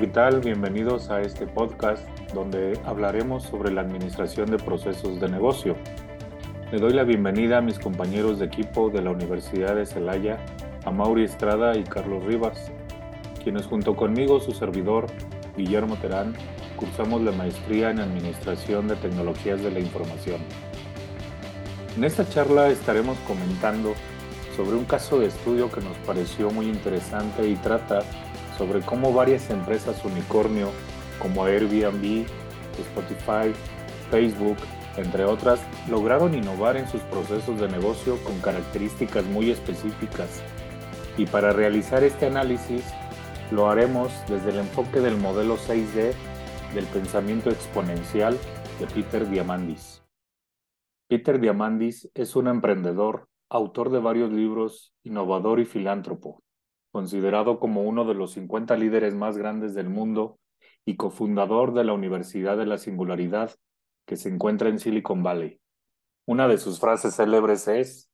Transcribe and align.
¿qué 0.00 0.06
tal? 0.06 0.40
Bienvenidos 0.40 1.10
a 1.10 1.20
este 1.20 1.46
podcast 1.46 2.02
donde 2.32 2.80
hablaremos 2.86 3.42
sobre 3.42 3.70
la 3.70 3.82
administración 3.82 4.50
de 4.50 4.56
procesos 4.56 5.20
de 5.20 5.28
negocio. 5.28 5.76
Le 6.72 6.78
doy 6.78 6.94
la 6.94 7.04
bienvenida 7.04 7.58
a 7.58 7.60
mis 7.60 7.78
compañeros 7.78 8.38
de 8.38 8.46
equipo 8.46 8.88
de 8.88 9.02
la 9.02 9.10
Universidad 9.10 9.76
de 9.76 9.84
Celaya, 9.84 10.38
a 10.86 10.90
Mauri 10.90 11.24
Estrada 11.24 11.76
y 11.76 11.84
Carlos 11.84 12.24
Rivas, 12.24 12.72
quienes 13.44 13.66
junto 13.66 13.94
conmigo, 13.94 14.40
su 14.40 14.52
servidor, 14.52 15.06
Guillermo 15.54 15.96
Terán, 15.96 16.32
cursamos 16.76 17.20
la 17.20 17.32
maestría 17.32 17.90
en 17.90 18.00
Administración 18.00 18.88
de 18.88 18.96
Tecnologías 18.96 19.62
de 19.62 19.70
la 19.70 19.80
Información. 19.80 20.40
En 21.94 22.04
esta 22.04 22.26
charla 22.26 22.68
estaremos 22.68 23.18
comentando 23.28 23.92
sobre 24.56 24.78
un 24.78 24.86
caso 24.86 25.18
de 25.18 25.26
estudio 25.26 25.70
que 25.70 25.82
nos 25.82 25.96
pareció 26.06 26.50
muy 26.50 26.70
interesante 26.70 27.46
y 27.46 27.54
trata 27.56 28.02
sobre 28.60 28.82
cómo 28.82 29.14
varias 29.14 29.48
empresas 29.48 30.04
unicornio 30.04 30.68
como 31.18 31.46
Airbnb, 31.46 32.26
Spotify, 32.78 33.54
Facebook, 34.10 34.58
entre 34.98 35.24
otras, 35.24 35.60
lograron 35.88 36.34
innovar 36.34 36.76
en 36.76 36.86
sus 36.86 37.00
procesos 37.04 37.58
de 37.58 37.68
negocio 37.68 38.22
con 38.22 38.38
características 38.40 39.24
muy 39.24 39.50
específicas. 39.50 40.42
Y 41.16 41.24
para 41.24 41.54
realizar 41.54 42.04
este 42.04 42.26
análisis, 42.26 42.84
lo 43.50 43.70
haremos 43.70 44.12
desde 44.28 44.50
el 44.50 44.58
enfoque 44.58 45.00
del 45.00 45.16
modelo 45.16 45.56
6D 45.56 46.12
del 46.74 46.84
pensamiento 46.92 47.48
exponencial 47.48 48.36
de 48.78 48.86
Peter 48.88 49.26
Diamandis. 49.26 50.02
Peter 51.08 51.40
Diamandis 51.40 52.10
es 52.12 52.36
un 52.36 52.46
emprendedor, 52.46 53.26
autor 53.48 53.88
de 53.88 54.00
varios 54.00 54.30
libros, 54.30 54.92
innovador 55.02 55.60
y 55.60 55.64
filántropo 55.64 56.42
considerado 56.92 57.58
como 57.58 57.82
uno 57.82 58.04
de 58.04 58.14
los 58.14 58.32
50 58.32 58.76
líderes 58.76 59.14
más 59.14 59.36
grandes 59.36 59.74
del 59.74 59.88
mundo 59.88 60.38
y 60.84 60.96
cofundador 60.96 61.72
de 61.74 61.84
la 61.84 61.92
Universidad 61.92 62.56
de 62.56 62.66
la 62.66 62.78
Singularidad 62.78 63.54
que 64.06 64.16
se 64.16 64.28
encuentra 64.28 64.68
en 64.68 64.78
Silicon 64.78 65.22
Valley. 65.22 65.60
Una 66.26 66.48
de 66.48 66.58
sus 66.58 66.80
frases 66.80 67.16
célebres 67.16 67.68
es, 67.68 68.10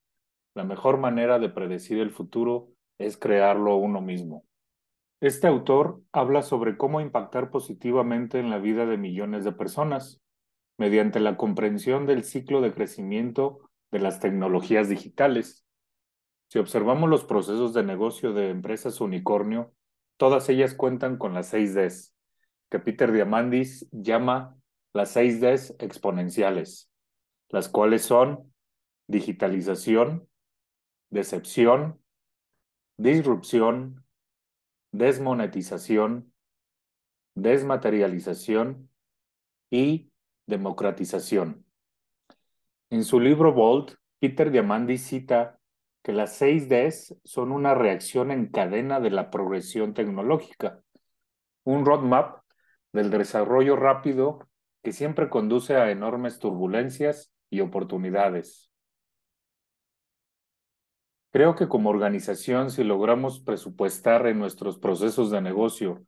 la 0.54 0.64
mejor 0.64 0.98
manera 0.98 1.38
de 1.38 1.48
predecir 1.48 1.98
el 1.98 2.10
futuro 2.10 2.68
es 2.98 3.16
crearlo 3.16 3.76
uno 3.76 4.00
mismo. 4.00 4.44
Este 5.20 5.46
autor 5.46 6.00
habla 6.12 6.42
sobre 6.42 6.76
cómo 6.76 7.00
impactar 7.00 7.50
positivamente 7.50 8.38
en 8.38 8.50
la 8.50 8.58
vida 8.58 8.86
de 8.86 8.98
millones 8.98 9.44
de 9.44 9.52
personas 9.52 10.20
mediante 10.78 11.20
la 11.20 11.36
comprensión 11.36 12.06
del 12.06 12.24
ciclo 12.24 12.60
de 12.60 12.72
crecimiento 12.72 13.70
de 13.90 14.00
las 14.00 14.20
tecnologías 14.20 14.88
digitales 14.88 15.65
si 16.48 16.58
observamos 16.58 17.10
los 17.10 17.24
procesos 17.24 17.74
de 17.74 17.82
negocio 17.82 18.32
de 18.32 18.50
empresas 18.50 19.00
unicornio, 19.00 19.72
todas 20.16 20.48
ellas 20.48 20.74
cuentan 20.74 21.16
con 21.16 21.34
las 21.34 21.48
6 21.48 21.74
Ds, 21.74 22.14
que 22.70 22.78
Peter 22.78 23.12
Diamandis 23.12 23.88
llama 23.90 24.56
las 24.92 25.10
6 25.10 25.40
Ds 25.40 25.76
exponenciales, 25.78 26.90
las 27.48 27.68
cuales 27.68 28.02
son 28.02 28.52
digitalización, 29.08 30.28
decepción, 31.10 32.00
disrupción, 32.96 34.04
desmonetización, 34.92 36.32
desmaterialización 37.34 38.88
y 39.70 40.10
democratización. 40.46 41.64
En 42.88 43.04
su 43.04 43.20
libro 43.20 43.52
Bold, 43.52 43.96
Peter 44.20 44.50
Diamandis 44.50 45.02
cita 45.02 45.55
que 46.06 46.12
las 46.12 46.36
seis 46.36 46.68
Ds 46.68 47.16
son 47.24 47.50
una 47.50 47.74
reacción 47.74 48.30
en 48.30 48.46
cadena 48.46 49.00
de 49.00 49.10
la 49.10 49.28
progresión 49.28 49.92
tecnológica, 49.92 50.80
un 51.64 51.84
roadmap 51.84 52.44
del 52.92 53.10
desarrollo 53.10 53.74
rápido 53.74 54.38
que 54.84 54.92
siempre 54.92 55.28
conduce 55.28 55.74
a 55.74 55.90
enormes 55.90 56.38
turbulencias 56.38 57.32
y 57.50 57.58
oportunidades. 57.58 58.70
Creo 61.32 61.56
que 61.56 61.66
como 61.66 61.90
organización, 61.90 62.70
si 62.70 62.84
logramos 62.84 63.40
presupuestar 63.40 64.28
en 64.28 64.38
nuestros 64.38 64.78
procesos 64.78 65.32
de 65.32 65.40
negocio 65.40 66.04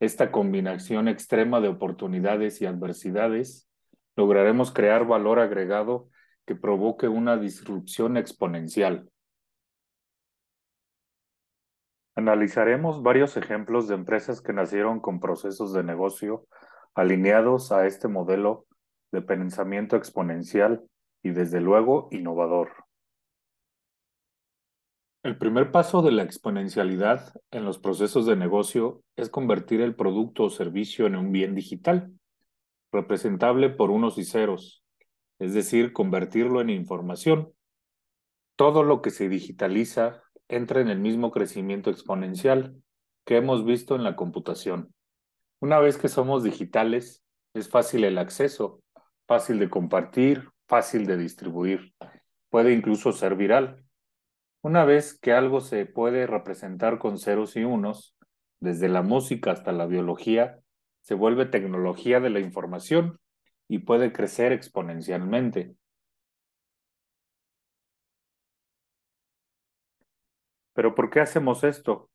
esta 0.00 0.32
combinación 0.32 1.08
extrema 1.08 1.60
de 1.60 1.68
oportunidades 1.68 2.62
y 2.62 2.64
adversidades, 2.64 3.68
lograremos 4.16 4.72
crear 4.72 5.06
valor 5.06 5.40
agregado 5.40 6.08
que 6.46 6.54
provoque 6.56 7.06
una 7.06 7.36
disrupción 7.36 8.16
exponencial. 8.16 9.11
Analizaremos 12.14 13.02
varios 13.02 13.36
ejemplos 13.36 13.88
de 13.88 13.94
empresas 13.94 14.42
que 14.42 14.52
nacieron 14.52 15.00
con 15.00 15.18
procesos 15.18 15.72
de 15.72 15.82
negocio 15.82 16.46
alineados 16.94 17.72
a 17.72 17.86
este 17.86 18.08
modelo 18.08 18.66
de 19.12 19.22
pensamiento 19.22 19.96
exponencial 19.96 20.82
y 21.22 21.30
desde 21.30 21.60
luego 21.60 22.08
innovador. 22.10 22.70
El 25.22 25.38
primer 25.38 25.70
paso 25.70 26.02
de 26.02 26.10
la 26.10 26.24
exponencialidad 26.24 27.32
en 27.52 27.64
los 27.64 27.78
procesos 27.78 28.26
de 28.26 28.36
negocio 28.36 29.02
es 29.16 29.30
convertir 29.30 29.80
el 29.80 29.94
producto 29.94 30.44
o 30.44 30.50
servicio 30.50 31.06
en 31.06 31.14
un 31.14 31.30
bien 31.30 31.54
digital, 31.54 32.12
representable 32.90 33.70
por 33.70 33.90
unos 33.90 34.18
y 34.18 34.24
ceros, 34.24 34.84
es 35.38 35.54
decir, 35.54 35.92
convertirlo 35.92 36.60
en 36.60 36.70
información. 36.70 37.52
Todo 38.56 38.82
lo 38.82 39.00
que 39.00 39.10
se 39.10 39.28
digitaliza 39.28 40.22
entra 40.54 40.80
en 40.80 40.88
el 40.88 40.98
mismo 40.98 41.30
crecimiento 41.30 41.90
exponencial 41.90 42.76
que 43.24 43.36
hemos 43.36 43.64
visto 43.64 43.96
en 43.96 44.04
la 44.04 44.16
computación. 44.16 44.94
Una 45.60 45.78
vez 45.78 45.96
que 45.96 46.08
somos 46.08 46.42
digitales, 46.42 47.22
es 47.54 47.68
fácil 47.68 48.04
el 48.04 48.18
acceso, 48.18 48.82
fácil 49.26 49.58
de 49.58 49.70
compartir, 49.70 50.48
fácil 50.66 51.06
de 51.06 51.16
distribuir, 51.16 51.94
puede 52.50 52.72
incluso 52.72 53.12
ser 53.12 53.34
viral. 53.36 53.84
Una 54.62 54.84
vez 54.84 55.18
que 55.18 55.32
algo 55.32 55.60
se 55.60 55.86
puede 55.86 56.26
representar 56.26 56.98
con 56.98 57.18
ceros 57.18 57.56
y 57.56 57.64
unos, 57.64 58.16
desde 58.60 58.88
la 58.88 59.02
música 59.02 59.50
hasta 59.50 59.72
la 59.72 59.86
biología, 59.86 60.60
se 61.00 61.14
vuelve 61.14 61.46
tecnología 61.46 62.20
de 62.20 62.30
la 62.30 62.40
información 62.40 63.18
y 63.68 63.80
puede 63.80 64.12
crecer 64.12 64.52
exponencialmente. 64.52 65.74
Pero 70.74 70.94
¿por 70.94 71.10
qué 71.10 71.20
hacemos 71.20 71.64
esto? 71.64 72.10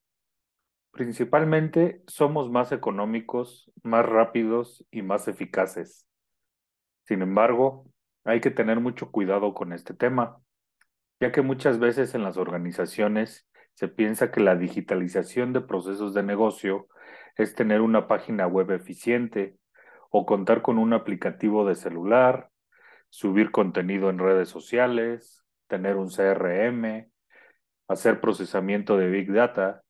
Principalmente 0.91 2.01
somos 2.07 2.49
más 2.49 2.71
económicos, 2.71 3.71
más 3.83 4.05
rápidos 4.05 4.85
y 4.89 5.03
más 5.03 5.27
eficaces. 5.27 6.07
Sin 7.03 7.21
embargo, 7.21 7.85
hay 8.23 8.41
que 8.41 8.51
tener 8.51 8.79
mucho 8.79 9.11
cuidado 9.11 9.53
con 9.53 9.73
este 9.73 9.93
tema, 9.93 10.41
ya 11.19 11.31
que 11.31 11.41
muchas 11.41 11.79
veces 11.79 12.15
en 12.15 12.23
las 12.23 12.37
organizaciones 12.37 13.47
se 13.73 13.87
piensa 13.87 14.31
que 14.31 14.41
la 14.41 14.55
digitalización 14.55 15.53
de 15.53 15.61
procesos 15.61 16.13
de 16.13 16.23
negocio 16.23 16.87
es 17.35 17.53
tener 17.53 17.81
una 17.81 18.07
página 18.07 18.47
web 18.47 18.71
eficiente 18.71 19.55
o 20.09 20.25
contar 20.25 20.61
con 20.63 20.79
un 20.79 20.93
aplicativo 20.93 21.67
de 21.67 21.75
celular, 21.75 22.49
subir 23.09 23.51
contenido 23.51 24.09
en 24.09 24.17
redes 24.19 24.49
sociales, 24.49 25.45
tener 25.67 25.95
un 25.95 26.09
CRM, 26.09 27.09
hacer 27.87 28.19
procesamiento 28.19 28.97
de 28.97 29.07
Big 29.07 29.31
Data. 29.31 29.83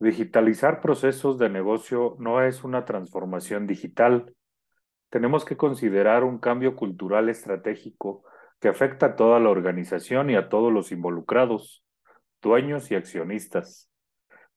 Digitalizar 0.00 0.80
procesos 0.80 1.38
de 1.38 1.48
negocio 1.48 2.16
no 2.18 2.42
es 2.42 2.64
una 2.64 2.84
transformación 2.84 3.66
digital. 3.66 4.34
Tenemos 5.10 5.44
que 5.44 5.56
considerar 5.56 6.24
un 6.24 6.38
cambio 6.38 6.76
cultural 6.76 7.28
estratégico 7.28 8.24
que 8.60 8.68
afecta 8.68 9.06
a 9.06 9.16
toda 9.16 9.40
la 9.40 9.50
organización 9.50 10.30
y 10.30 10.36
a 10.36 10.48
todos 10.48 10.72
los 10.72 10.92
involucrados, 10.92 11.84
dueños 12.42 12.90
y 12.90 12.94
accionistas. 12.94 13.88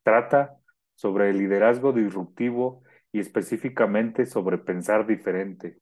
Trata 0.04 0.58
sobre 0.96 1.30
el 1.30 1.38
liderazgo 1.38 1.94
disruptivo 1.94 2.84
y 3.12 3.20
específicamente 3.20 4.26
sobre 4.26 4.58
pensar 4.58 5.06
diferente. 5.06 5.80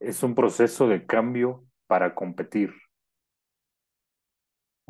Es 0.00 0.22
un 0.22 0.34
proceso 0.34 0.88
de 0.88 1.06
cambio 1.06 1.64
para 1.86 2.14
competir. 2.14 2.72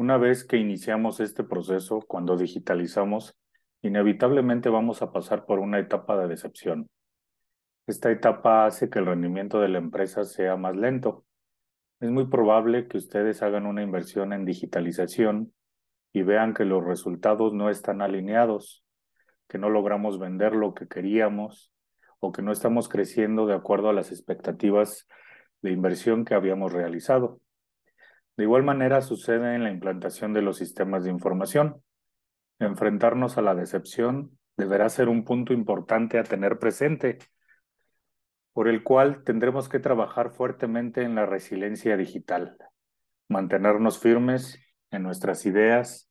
Una 0.03 0.19
vez 0.19 0.43
que 0.43 0.57
iniciamos 0.57 1.21
este 1.21 1.45
proceso, 1.45 2.01
cuando 2.01 2.37
digitalizamos, 2.37 3.37
inevitablemente 3.83 4.69
vamos 4.69 5.01
a 5.01 5.13
pasar 5.13 5.47
por 5.47 5.61
una 5.61 5.79
etapa 5.79 6.19
de 6.19 6.27
decepción. 6.27 6.91
Esta 7.87 8.11
etapa 8.11 8.67
hace 8.67 8.91
que 8.91 8.99
el 8.99 9.07
rendimiento 9.07 9.61
de 9.61 9.69
la 9.69 9.79
empresa 9.79 10.25
sea 10.25 10.57
más 10.57 10.75
lento. 10.75 11.25
Es 12.01 12.11
muy 12.11 12.27
probable 12.27 12.89
que 12.89 12.99
ustedes 12.99 13.45
hagan 13.45 13.65
una 13.65 13.85
inversión 13.85 14.33
en 14.33 14.45
digitalización 14.45 15.53
y 16.13 16.23
vean 16.23 16.53
que 16.53 16.65
los 16.65 16.85
resultados 16.85 17.53
no 17.53 17.71
están 17.71 18.03
alineados, 18.03 18.83
que 19.47 19.59
no 19.59 19.71
logramos 19.71 20.19
vender 20.19 20.57
lo 20.57 20.75
que 20.75 20.89
queríamos 20.89 21.73
o 22.19 22.33
que 22.33 22.43
no 22.43 22.51
estamos 22.51 22.89
creciendo 22.89 23.47
de 23.47 23.55
acuerdo 23.55 23.89
a 23.89 23.93
las 23.93 24.11
expectativas 24.11 25.07
de 25.61 25.71
inversión 25.71 26.25
que 26.25 26.35
habíamos 26.35 26.73
realizado. 26.73 27.41
De 28.37 28.45
igual 28.45 28.63
manera 28.63 29.03
sucede 29.03 29.55
en 29.55 29.65
la 29.65 29.71
implantación 29.71 30.33
de 30.33 30.43
los 30.43 30.57
sistemas 30.57 31.05
de 31.05 31.11
información. 31.11 31.83
Enfrentarnos 32.59 33.37
a 33.39 33.43
la 33.43 33.55
decepción 33.55 34.39
deberá 34.57 34.89
ser 34.89 35.09
un 35.09 35.25
punto 35.25 35.53
importante 35.53 36.19
a 36.19 36.25
tener 36.25 36.59
presente, 36.59 37.19
por 38.53 38.69
el 38.69 38.83
cual 38.83 39.25
tendremos 39.25 39.69
que 39.69 39.81
trabajar 39.81 40.31
fuertemente 40.31 41.03
en 41.03 41.15
la 41.15 41.27
resiliencia 41.27 41.97
digital, 41.97 42.57
mantenernos 43.29 43.99
firmes 43.99 44.59
en 44.91 45.03
nuestras 45.03 45.47
ideas 45.47 46.11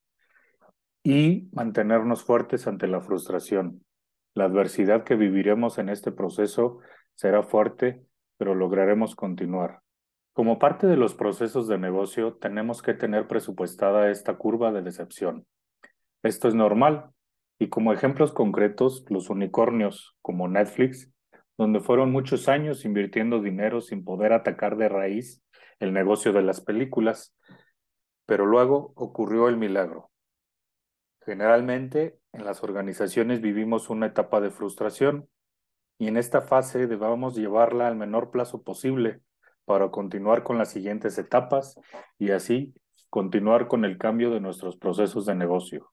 y 1.04 1.50
mantenernos 1.54 2.24
fuertes 2.24 2.68
ante 2.68 2.88
la 2.88 3.02
frustración. 3.02 3.84
La 4.34 4.46
adversidad 4.46 5.04
que 5.04 5.16
viviremos 5.16 5.78
en 5.78 5.90
este 5.90 6.12
proceso 6.12 6.80
será 7.16 7.44
fuerte, 7.44 8.02
pero 8.38 8.56
lograremos 8.56 9.16
continuar. 9.16 9.82
Como 10.34 10.60
parte 10.60 10.88
de 10.88 10.96
los 10.96 11.14
procesos 11.14 11.68
de 11.68 11.78
negocio, 11.78 12.36
tenemos 12.36 12.82
que 12.82 12.94
tener 12.94 13.28
presupuestada 13.28 14.10
esta 14.10 14.38
curva 14.38 14.72
de 14.72 14.82
decepción. 14.82 15.46
Esto 16.24 16.48
es 16.48 16.56
normal, 16.56 17.10
y 17.60 17.68
como 17.68 17.92
ejemplos 17.92 18.32
concretos, 18.32 19.06
los 19.10 19.30
unicornios 19.30 20.16
como 20.22 20.48
Netflix, 20.48 21.12
donde 21.58 21.82
fueron 21.82 22.12
muchos 22.12 22.48
años 22.48 22.86
invirtiendo 22.86 23.42
dinero 23.42 23.82
sin 23.82 24.06
poder 24.06 24.32
atacar 24.32 24.78
de 24.78 24.88
raíz 24.88 25.44
el 25.80 25.92
negocio 25.92 26.32
de 26.32 26.44
las 26.44 26.62
películas, 26.62 27.36
pero 28.26 28.46
luego 28.46 28.94
ocurrió 28.96 29.50
el 29.50 29.58
milagro. 29.58 30.12
Generalmente 31.26 32.18
en 32.32 32.46
las 32.46 32.64
organizaciones 32.64 33.42
vivimos 33.42 33.90
una 33.90 34.08
etapa 34.08 34.40
de 34.40 34.50
frustración 34.50 35.28
y 36.00 36.08
en 36.08 36.16
esta 36.16 36.42
fase 36.42 36.88
debamos 36.88 37.36
llevarla 37.36 37.88
al 37.88 37.98
menor 37.98 38.32
plazo 38.32 38.64
posible 38.64 39.22
para 39.66 39.90
continuar 39.90 40.44
con 40.44 40.58
las 40.58 40.72
siguientes 40.72 41.18
etapas 41.18 41.80
y 42.18 42.32
así 42.32 42.74
continuar 43.10 43.68
con 43.68 43.86
el 43.86 43.98
cambio 43.98 44.32
de 44.32 44.40
nuestros 44.40 44.78
procesos 44.78 45.26
de 45.26 45.36
negocio. 45.36 45.92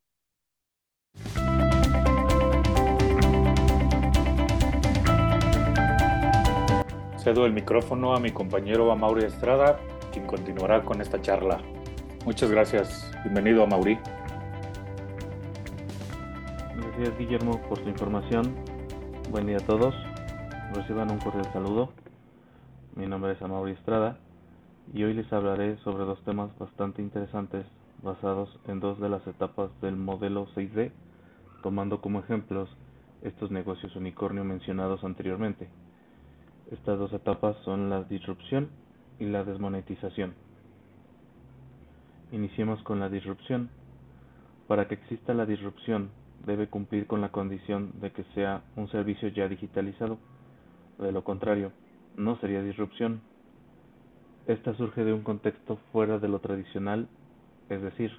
Cedo 7.18 7.44
el 7.44 7.52
micrófono 7.52 8.14
a 8.14 8.20
mi 8.20 8.30
compañero 8.30 8.90
Amaury 8.92 9.24
Estrada, 9.24 9.78
quien 10.12 10.26
continuará 10.26 10.84
con 10.84 11.00
esta 11.00 11.20
charla. 11.20 11.60
Muchas 12.24 12.50
gracias. 12.50 13.10
Bienvenido, 13.24 13.64
Amaury. 13.64 13.98
Gracias, 16.76 17.18
Guillermo, 17.18 17.60
por 17.68 17.78
su 17.82 17.88
información. 17.88 18.54
Buen 19.30 19.46
día 19.46 19.58
a 19.58 19.60
todos. 19.60 19.94
Reciban 20.72 21.10
un 21.10 21.18
cordial 21.18 21.52
saludo. 21.52 21.92
Mi 22.98 23.06
nombre 23.06 23.30
es 23.30 23.40
Amaury 23.40 23.74
Estrada 23.74 24.18
y 24.92 25.04
hoy 25.04 25.14
les 25.14 25.32
hablaré 25.32 25.76
sobre 25.84 26.04
dos 26.04 26.20
temas 26.24 26.50
bastante 26.58 27.00
interesantes 27.00 27.64
basados 28.02 28.50
en 28.66 28.80
dos 28.80 28.98
de 28.98 29.08
las 29.08 29.24
etapas 29.24 29.70
del 29.80 29.94
modelo 29.94 30.48
6D, 30.56 30.90
tomando 31.62 32.00
como 32.00 32.18
ejemplos 32.18 32.68
estos 33.22 33.52
negocios 33.52 33.94
unicornio 33.94 34.42
mencionados 34.42 35.04
anteriormente. 35.04 35.68
Estas 36.72 36.98
dos 36.98 37.12
etapas 37.12 37.56
son 37.64 37.88
la 37.88 38.02
disrupción 38.02 38.68
y 39.20 39.26
la 39.26 39.44
desmonetización. 39.44 40.34
Iniciemos 42.32 42.82
con 42.82 42.98
la 42.98 43.08
disrupción. 43.08 43.70
Para 44.66 44.88
que 44.88 44.94
exista 44.94 45.34
la 45.34 45.46
disrupción, 45.46 46.10
debe 46.44 46.66
cumplir 46.66 47.06
con 47.06 47.20
la 47.20 47.30
condición 47.30 47.92
de 48.00 48.10
que 48.10 48.24
sea 48.34 48.64
un 48.74 48.90
servicio 48.90 49.28
ya 49.28 49.46
digitalizado. 49.46 50.18
De 50.98 51.12
lo 51.12 51.22
contrario, 51.22 51.70
no 52.18 52.36
sería 52.40 52.62
disrupción. 52.62 53.20
Esta 54.46 54.74
surge 54.74 55.04
de 55.04 55.12
un 55.12 55.22
contexto 55.22 55.78
fuera 55.92 56.18
de 56.18 56.28
lo 56.28 56.40
tradicional, 56.40 57.08
es 57.70 57.80
decir, 57.80 58.12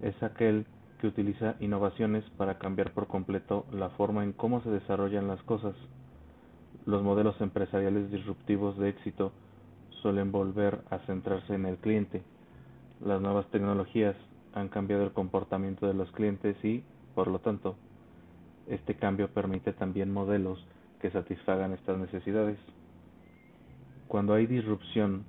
es 0.00 0.22
aquel 0.22 0.66
que 1.00 1.08
utiliza 1.08 1.56
innovaciones 1.60 2.24
para 2.36 2.58
cambiar 2.58 2.92
por 2.92 3.08
completo 3.08 3.66
la 3.72 3.90
forma 3.90 4.24
en 4.24 4.32
cómo 4.32 4.62
se 4.62 4.70
desarrollan 4.70 5.28
las 5.28 5.42
cosas. 5.42 5.74
Los 6.86 7.02
modelos 7.02 7.40
empresariales 7.40 8.10
disruptivos 8.10 8.78
de 8.78 8.90
éxito 8.90 9.32
suelen 10.02 10.30
volver 10.32 10.80
a 10.90 10.98
centrarse 11.00 11.54
en 11.54 11.66
el 11.66 11.76
cliente. 11.76 12.22
Las 13.04 13.20
nuevas 13.20 13.46
tecnologías 13.50 14.16
han 14.54 14.68
cambiado 14.68 15.04
el 15.04 15.12
comportamiento 15.12 15.86
de 15.86 15.94
los 15.94 16.10
clientes 16.12 16.56
y, 16.64 16.84
por 17.14 17.28
lo 17.28 17.40
tanto, 17.40 17.76
este 18.68 18.94
cambio 18.94 19.28
permite 19.28 19.72
también 19.72 20.12
modelos 20.12 20.64
que 21.00 21.10
satisfagan 21.10 21.72
estas 21.72 21.98
necesidades. 21.98 22.58
Cuando 24.08 24.32
hay 24.32 24.46
disrupción, 24.46 25.24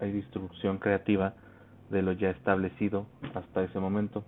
hay 0.00 0.10
destrucción 0.10 0.78
creativa 0.78 1.34
de 1.90 2.02
lo 2.02 2.10
ya 2.12 2.30
establecido 2.30 3.06
hasta 3.34 3.62
ese 3.62 3.78
momento. 3.78 4.24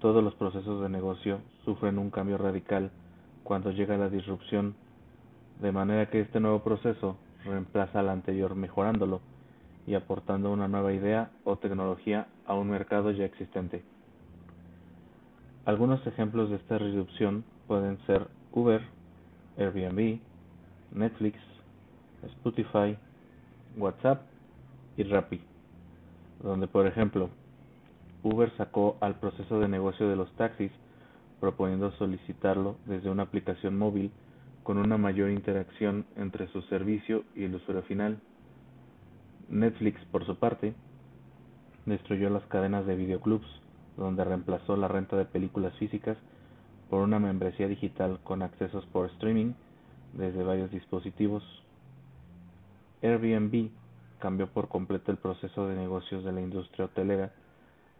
Todos 0.00 0.22
los 0.22 0.34
procesos 0.34 0.82
de 0.82 0.88
negocio 0.88 1.40
sufren 1.64 1.98
un 1.98 2.10
cambio 2.10 2.38
radical 2.38 2.90
cuando 3.44 3.70
llega 3.70 3.96
la 3.96 4.08
disrupción, 4.08 4.74
de 5.60 5.70
manera 5.70 6.10
que 6.10 6.20
este 6.20 6.40
nuevo 6.40 6.64
proceso 6.64 7.16
reemplaza 7.44 8.00
al 8.00 8.08
anterior 8.08 8.56
mejorándolo 8.56 9.20
y 9.86 9.94
aportando 9.94 10.52
una 10.52 10.66
nueva 10.66 10.92
idea 10.92 11.30
o 11.44 11.56
tecnología 11.56 12.26
a 12.46 12.54
un 12.54 12.68
mercado 12.68 13.12
ya 13.12 13.24
existente. 13.24 13.84
Algunos 15.64 16.04
ejemplos 16.04 16.50
de 16.50 16.56
esta 16.56 16.78
disrupción 16.78 17.44
pueden 17.68 17.98
ser 18.06 18.26
Uber, 18.52 18.82
Airbnb, 19.56 20.18
Netflix, 20.92 21.38
Spotify, 22.26 22.96
WhatsApp 23.76 24.22
y 24.96 25.04
Rappi, 25.04 25.40
donde 26.42 26.66
por 26.66 26.86
ejemplo 26.86 27.30
Uber 28.22 28.50
sacó 28.56 28.96
al 29.00 29.14
proceso 29.16 29.60
de 29.60 29.68
negocio 29.68 30.08
de 30.08 30.16
los 30.16 30.30
taxis 30.32 30.72
proponiendo 31.40 31.92
solicitarlo 31.92 32.76
desde 32.86 33.10
una 33.10 33.24
aplicación 33.24 33.78
móvil 33.78 34.10
con 34.64 34.78
una 34.78 34.98
mayor 34.98 35.30
interacción 35.30 36.04
entre 36.16 36.48
su 36.48 36.62
servicio 36.62 37.24
y 37.34 37.44
el 37.44 37.54
usuario 37.54 37.82
final. 37.84 38.18
Netflix, 39.48 40.04
por 40.06 40.26
su 40.26 40.36
parte, 40.36 40.74
destruyó 41.86 42.28
las 42.28 42.44
cadenas 42.46 42.84
de 42.84 42.96
videoclubs, 42.96 43.46
donde 43.96 44.24
reemplazó 44.24 44.76
la 44.76 44.88
renta 44.88 45.16
de 45.16 45.24
películas 45.24 45.74
físicas 45.78 46.18
por 46.90 47.00
una 47.00 47.18
membresía 47.18 47.68
digital 47.68 48.18
con 48.24 48.42
accesos 48.42 48.84
por 48.86 49.06
streaming 49.06 49.52
desde 50.12 50.42
varios 50.42 50.70
dispositivos 50.70 51.42
Airbnb 53.02 53.70
cambió 54.18 54.48
por 54.48 54.68
completo 54.68 55.12
el 55.12 55.18
proceso 55.18 55.66
de 55.68 55.76
negocios 55.76 56.24
de 56.24 56.32
la 56.32 56.40
industria 56.40 56.86
hotelera, 56.86 57.32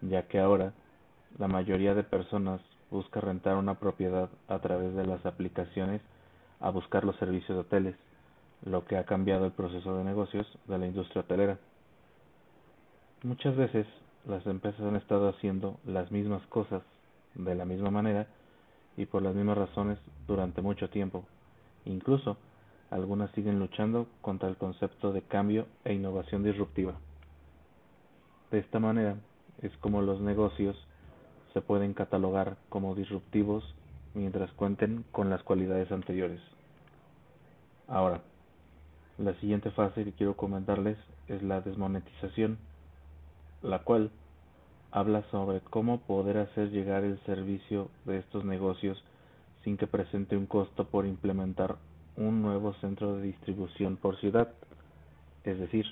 ya 0.01 0.27
que 0.27 0.41
ahora 0.41 0.73
la 1.39 1.49
mayoría 1.49 1.95
de 1.95 2.03
personas 2.03 2.61
busca 2.91 3.21
rentar 3.21 3.57
una 3.57 3.75
propiedad 3.75 4.29
a 4.49 4.59
través 4.59 4.95
de 4.95 5.07
las 5.07 5.25
aplicaciones 5.27 6.01
a 6.61 6.71
buscar 6.71 7.05
los 7.05 7.17
servicios 7.17 7.57
de 7.57 7.61
hoteles, 7.61 7.97
lo 8.65 8.85
que 8.87 8.97
ha 8.97 9.05
cambiado 9.05 9.45
el 9.45 9.53
proceso 9.53 9.97
de 9.97 10.05
negocios 10.05 10.47
de 10.67 10.79
la 10.79 10.87
industria 10.87 11.21
hotelera. 11.21 11.59
Muchas 13.23 13.57
veces 13.57 13.87
las 14.27 14.47
empresas 14.47 14.81
han 14.81 14.97
estado 14.97 15.29
haciendo 15.29 15.79
las 15.85 16.11
mismas 16.11 16.45
cosas 16.47 16.83
de 17.35 17.55
la 17.55 17.65
misma 17.65 17.91
manera 17.91 18.27
y 18.97 19.07
por 19.07 19.23
las 19.23 19.35
mismas 19.35 19.59
razones 19.59 19.99
durante 20.27 20.63
mucho 20.63 20.91
tiempo. 20.91 21.25
Incluso 21.85 22.37
algunas 22.91 23.31
siguen 23.33 23.59
luchando 23.59 24.07
contra 24.23 24.49
el 24.49 24.57
concepto 24.57 25.13
de 25.13 25.23
cambio 25.23 25.67
e 25.85 25.93
innovación 25.93 26.43
disruptiva. 26.43 26.95
De 28.51 28.59
esta 28.59 28.79
manera 28.79 29.17
es 29.61 29.77
como 29.79 30.03
los 30.03 30.21
negocios 30.21 30.77
se 31.53 31.61
pueden 31.61 31.95
catalogar 31.95 32.57
como 32.69 32.95
disruptivos 32.95 33.75
mientras 34.15 34.51
cuenten 34.53 35.05
con 35.13 35.31
las 35.31 35.43
cualidades 35.43 35.91
anteriores. 35.93 36.41
Ahora, 37.87 38.23
la 39.19 39.35
siguiente 39.35 39.71
fase 39.71 40.05
que 40.05 40.13
quiero 40.13 40.37
comentarles 40.37 40.97
es 41.27 41.43
la 41.43 41.61
desmonetización, 41.61 42.59
la 43.63 43.81
cual 43.81 44.11
habla 44.91 45.23
sobre 45.31 45.61
cómo 45.61 46.01
poder 46.01 46.39
hacer 46.39 46.71
llegar 46.71 47.05
el 47.05 47.19
servicio 47.27 47.91
de 48.05 48.19
estos 48.19 48.45
negocios 48.45 49.03
sin 49.65 49.77
que 49.77 49.87
presente 49.87 50.37
un 50.37 50.47
costo 50.47 50.87
por 50.87 51.05
implementar 51.05 51.77
un 52.19 52.43
nuevo 52.43 52.75
centro 52.75 53.15
de 53.15 53.23
distribución 53.23 53.97
por 53.97 54.19
ciudad, 54.19 54.49
es 55.45 55.59
decir, 55.59 55.87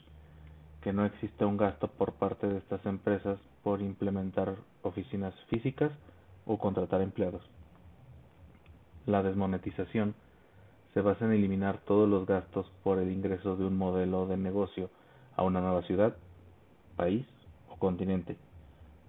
que 0.83 0.93
no 0.93 1.05
exista 1.05 1.47
un 1.47 1.57
gasto 1.57 1.87
por 1.87 2.13
parte 2.15 2.49
de 2.49 2.59
estas 2.59 2.85
empresas 2.85 3.39
por 3.63 3.81
implementar 3.81 4.57
oficinas 4.83 5.35
físicas 5.49 5.93
o 6.45 6.59
contratar 6.59 7.01
empleados. 7.01 7.43
La 9.07 9.23
desmonetización 9.23 10.15
se 10.95 11.01
basa 11.01 11.27
en 11.27 11.33
eliminar 11.33 11.79
todos 11.79 12.09
los 12.09 12.27
gastos 12.27 12.67
por 12.83 12.99
el 12.99 13.13
ingreso 13.13 13.57
de 13.57 13.65
un 13.65 13.77
modelo 13.77 14.27
de 14.27 14.37
negocio 14.37 14.91
a 15.37 15.45
una 15.45 15.61
nueva 15.61 15.83
ciudad, 15.83 16.17
país 16.97 17.25
o 17.69 17.77
continente, 17.77 18.37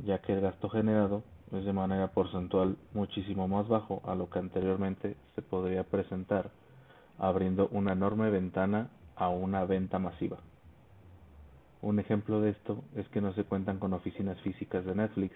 ya 0.05 0.19
que 0.19 0.33
el 0.33 0.41
gasto 0.41 0.69
generado 0.69 1.23
es 1.51 1.65
de 1.65 1.73
manera 1.73 2.09
porcentual 2.09 2.77
muchísimo 2.93 3.47
más 3.47 3.67
bajo 3.67 4.03
a 4.05 4.13
lo 4.13 4.29
que 4.29 4.37
anteriormente 4.37 5.15
se 5.33 5.41
podría 5.41 5.83
presentar 5.83 6.51
abriendo 7.19 7.67
una 7.71 7.93
enorme 7.93 8.29
ventana 8.29 8.89
a 9.15 9.29
una 9.29 9.65
venta 9.65 9.99
masiva. 9.99 10.37
Un 11.81 11.99
ejemplo 11.99 12.41
de 12.41 12.51
esto 12.51 12.83
es 12.95 13.07
que 13.09 13.21
no 13.21 13.33
se 13.33 13.43
cuentan 13.43 13.79
con 13.79 13.93
oficinas 13.93 14.39
físicas 14.41 14.85
de 14.85 14.95
Netflix, 14.95 15.35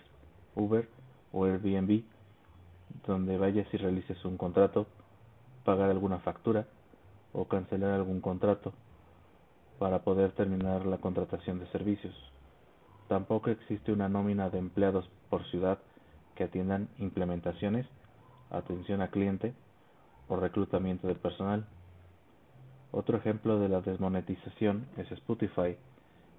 Uber 0.55 0.87
o 1.31 1.45
Airbnb 1.45 2.03
donde 3.05 3.37
vayas 3.37 3.67
y 3.73 3.77
realices 3.77 4.23
un 4.25 4.37
contrato, 4.37 4.87
pagar 5.63 5.89
alguna 5.89 6.19
factura 6.19 6.67
o 7.33 7.45
cancelar 7.45 7.91
algún 7.91 8.21
contrato 8.21 8.73
para 9.79 9.99
poder 9.99 10.31
terminar 10.33 10.85
la 10.85 10.97
contratación 10.97 11.59
de 11.59 11.67
servicios. 11.67 12.13
Tampoco 13.07 13.49
existe 13.49 13.91
una 13.91 14.09
nómina 14.09 14.49
de 14.49 14.59
empleados 14.59 15.09
por 15.29 15.45
ciudad 15.49 15.79
que 16.35 16.43
atiendan 16.43 16.89
implementaciones, 16.97 17.85
atención 18.49 19.01
a 19.01 19.09
cliente 19.09 19.53
o 20.31 20.37
reclutamiento 20.37 21.07
de 21.07 21.15
personal. 21.15 21.65
Otro 22.91 23.17
ejemplo 23.17 23.59
de 23.59 23.67
la 23.67 23.81
desmonetización 23.81 24.87
es 24.95 25.11
Spotify, 25.11 25.75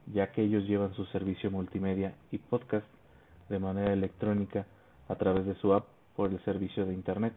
ya 0.06 0.32
que 0.32 0.42
ellos 0.42 0.64
llevan 0.64 0.94
su 0.94 1.04
servicio 1.06 1.50
multimedia 1.50 2.14
y 2.30 2.38
podcast 2.38 2.86
de 3.50 3.58
manera 3.58 3.92
electrónica 3.92 4.66
a 5.08 5.16
través 5.16 5.44
de 5.44 5.54
su 5.56 5.74
app 5.74 5.86
por 6.16 6.30
el 6.30 6.42
servicio 6.42 6.86
de 6.86 6.94
Internet. 6.94 7.34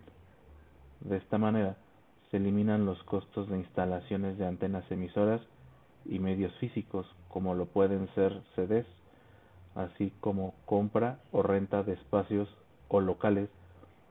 De 1.02 1.18
esta 1.18 1.38
manera, 1.38 1.76
se 2.32 2.38
eliminan 2.38 2.86
los 2.86 3.04
costos 3.04 3.50
de 3.50 3.58
instalaciones 3.58 4.38
de 4.38 4.48
antenas 4.48 4.90
emisoras 4.90 5.42
y 6.06 6.20
medios 6.20 6.54
físicos, 6.56 7.06
como 7.28 7.54
lo 7.54 7.66
pueden 7.66 8.08
ser 8.16 8.42
CDs, 8.56 8.88
así 9.76 10.14
como 10.22 10.56
compra 10.66 11.20
o 11.34 11.44
renta 11.44 11.84
de 11.84 11.94
espacios 11.94 12.48
o 12.88 13.02
locales 13.02 13.50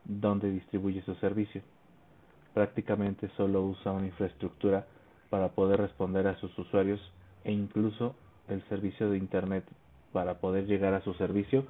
donde 0.04 0.50
distribuye 0.50 1.00
su 1.02 1.14
servicio. 1.14 1.62
Prácticamente 2.54 3.28
solo 3.36 3.62
usa 3.62 3.92
una 3.92 4.06
infraestructura 4.06 4.86
para 5.28 5.50
poder 5.50 5.80
responder 5.80 6.26
a 6.28 6.36
sus 6.36 6.56
usuarios 6.58 7.00
e 7.42 7.52
incluso 7.52 8.14
el 8.48 8.62
servicio 8.68 9.10
de 9.10 9.18
Internet 9.18 9.64
para 10.12 10.38
poder 10.38 10.66
llegar 10.66 10.94
a 10.94 11.02
su 11.02 11.12
servicio 11.14 11.66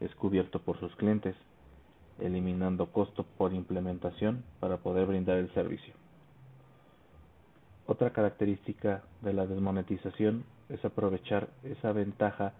es 0.00 0.14
cubierto 0.16 0.60
por 0.60 0.78
sus 0.80 0.94
clientes, 0.96 1.36
eliminando 2.18 2.86
costo 2.92 3.24
por 3.38 3.54
implementación 3.54 4.42
para 4.60 4.78
poder 4.78 5.06
brindar 5.06 5.38
el 5.38 5.52
servicio. 5.54 5.94
Otra 7.86 8.10
característica 8.10 9.04
de 9.22 9.32
la 9.32 9.46
desmonetización 9.46 10.44
es 10.68 10.84
aprovechar 10.84 11.48
esa 11.62 11.92
ventaja 11.92 12.52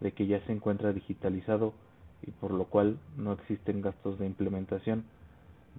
de 0.00 0.12
que 0.12 0.26
ya 0.26 0.40
se 0.46 0.52
encuentra 0.52 0.92
digitalizado 0.92 1.74
y 2.22 2.30
por 2.30 2.52
lo 2.52 2.66
cual 2.66 2.98
no 3.16 3.32
existen 3.32 3.82
gastos 3.82 4.18
de 4.18 4.26
implementación, 4.26 5.04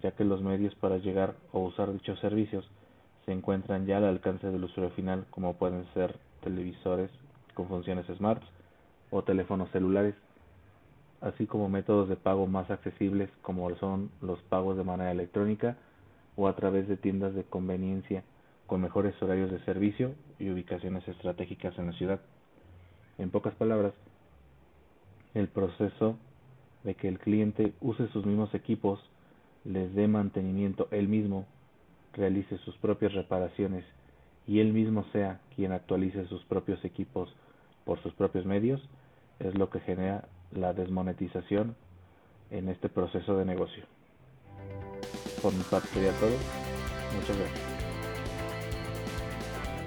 ya 0.02 0.12
que 0.12 0.24
los 0.24 0.42
medios 0.42 0.76
para 0.76 0.98
llegar 0.98 1.36
o 1.52 1.60
usar 1.60 1.92
dichos 1.94 2.20
servicios 2.20 2.70
se 3.26 3.32
encuentran 3.32 3.86
ya 3.86 3.98
al 3.98 4.06
alcance 4.06 4.48
del 4.48 4.64
usuario 4.64 4.94
final, 4.96 5.26
como 5.30 5.54
pueden 5.56 5.86
ser 5.94 6.18
televisores 6.42 7.12
con 7.54 7.68
funciones 7.68 8.06
smart 8.18 8.42
o 9.12 9.24
teléfonos 9.24 9.70
celulares, 9.72 10.16
así 11.22 11.46
como 11.46 11.70
métodos 11.70 12.10
de 12.10 12.16
pago 12.16 12.48
más 12.48 12.70
accesibles 12.72 13.30
como 13.42 13.74
son 13.76 14.10
los 14.22 14.40
pagos 14.44 14.78
de 14.78 14.84
manera 14.84 15.12
electrónica 15.12 15.78
o 16.36 16.48
a 16.48 16.56
través 16.56 16.88
de 16.88 16.98
tiendas 16.98 17.36
de 17.36 17.44
conveniencia 17.44 18.24
con 18.66 18.82
mejores 18.82 19.22
horarios 19.22 19.52
de 19.52 19.64
servicio 19.66 20.16
y 20.40 20.50
ubicaciones 20.50 21.08
estratégicas 21.08 21.78
en 21.78 21.88
la 21.88 21.94
ciudad. 21.94 22.22
En 23.18 23.30
pocas 23.30 23.54
palabras, 23.56 23.94
el 25.34 25.50
proceso 25.50 26.16
de 26.84 26.96
que 26.96 27.08
el 27.08 27.20
cliente 27.20 27.74
use 27.82 28.08
sus 28.08 28.26
mismos 28.26 28.54
equipos, 28.56 29.00
les 29.64 29.94
dé 29.94 30.08
mantenimiento 30.08 30.88
él 30.92 31.08
mismo, 31.08 31.46
realice 32.14 32.58
sus 32.60 32.76
propias 32.78 33.14
reparaciones 33.14 33.86
y 34.48 34.60
él 34.60 34.74
mismo 34.74 35.06
sea 35.12 35.40
quien 35.56 35.72
actualice 35.72 36.26
sus 36.28 36.44
propios 36.46 36.84
equipos 36.84 37.34
por 37.86 38.02
sus 38.02 38.14
propios 38.14 38.46
medios, 38.46 38.82
es 39.40 39.56
lo 39.58 39.70
que 39.70 39.80
genera 39.80 40.28
la 40.52 40.74
desmonetización 40.74 41.76
en 42.50 42.70
este 42.70 42.90
proceso 42.90 43.38
de 43.38 43.46
negocio. 43.46 43.86
Por 45.42 45.54
mi 45.54 45.64
parte 45.64 45.88
sería 45.90 46.12
todo. 46.20 46.36
Muchas 47.16 47.38
gracias. 47.38 47.82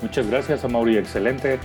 Muchas 0.02 0.31
gracias, 0.31 0.71
Mauri. 0.71 0.97
Excelente. 0.97 1.59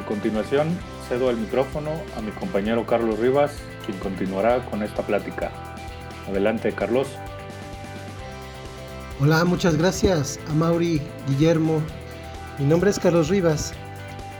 A 0.00 0.06
continuación, 0.06 0.68
cedo 1.08 1.30
el 1.30 1.36
micrófono 1.36 1.90
a 2.16 2.20
mi 2.20 2.30
compañero 2.32 2.86
Carlos 2.86 3.18
Rivas, 3.18 3.62
quien 3.84 3.98
continuará 3.98 4.64
con 4.70 4.82
esta 4.82 5.02
plática. 5.02 5.67
Adelante, 6.28 6.72
Carlos. 6.72 7.08
Hola, 9.18 9.44
muchas 9.46 9.76
gracias 9.76 10.38
a 10.50 10.54
Mauri, 10.54 11.00
Guillermo. 11.26 11.80
Mi 12.58 12.66
nombre 12.66 12.90
es 12.90 12.98
Carlos 12.98 13.30
Rivas 13.30 13.72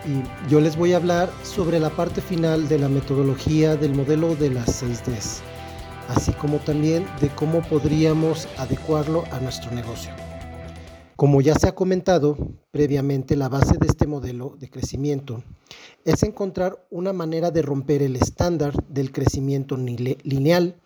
y 0.06 0.50
yo 0.50 0.60
les 0.60 0.76
voy 0.76 0.92
a 0.92 0.98
hablar 0.98 1.30
sobre 1.42 1.80
la 1.80 1.88
parte 1.88 2.20
final 2.20 2.68
de 2.68 2.78
la 2.78 2.90
metodología 2.90 3.74
del 3.74 3.94
modelo 3.94 4.36
de 4.36 4.50
las 4.50 4.82
6Ds, 4.82 5.40
así 6.08 6.32
como 6.32 6.58
también 6.58 7.06
de 7.22 7.30
cómo 7.30 7.62
podríamos 7.62 8.48
adecuarlo 8.58 9.24
a 9.32 9.40
nuestro 9.40 9.70
negocio. 9.70 10.12
Como 11.16 11.40
ya 11.40 11.54
se 11.54 11.68
ha 11.68 11.74
comentado 11.74 12.36
previamente, 12.70 13.34
la 13.34 13.48
base 13.48 13.78
de 13.78 13.86
este 13.86 14.06
modelo 14.06 14.56
de 14.58 14.68
crecimiento 14.68 15.42
es 16.04 16.22
encontrar 16.22 16.84
una 16.90 17.14
manera 17.14 17.50
de 17.50 17.62
romper 17.62 18.02
el 18.02 18.14
estándar 18.14 18.74
del 18.88 19.10
crecimiento 19.10 19.76
lineal 19.78 20.76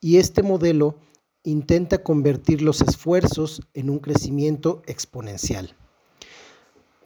y 0.00 0.18
este 0.18 0.42
modelo 0.42 0.98
intenta 1.42 2.02
convertir 2.02 2.62
los 2.62 2.80
esfuerzos 2.82 3.62
en 3.74 3.90
un 3.90 3.98
crecimiento 3.98 4.82
exponencial. 4.86 5.76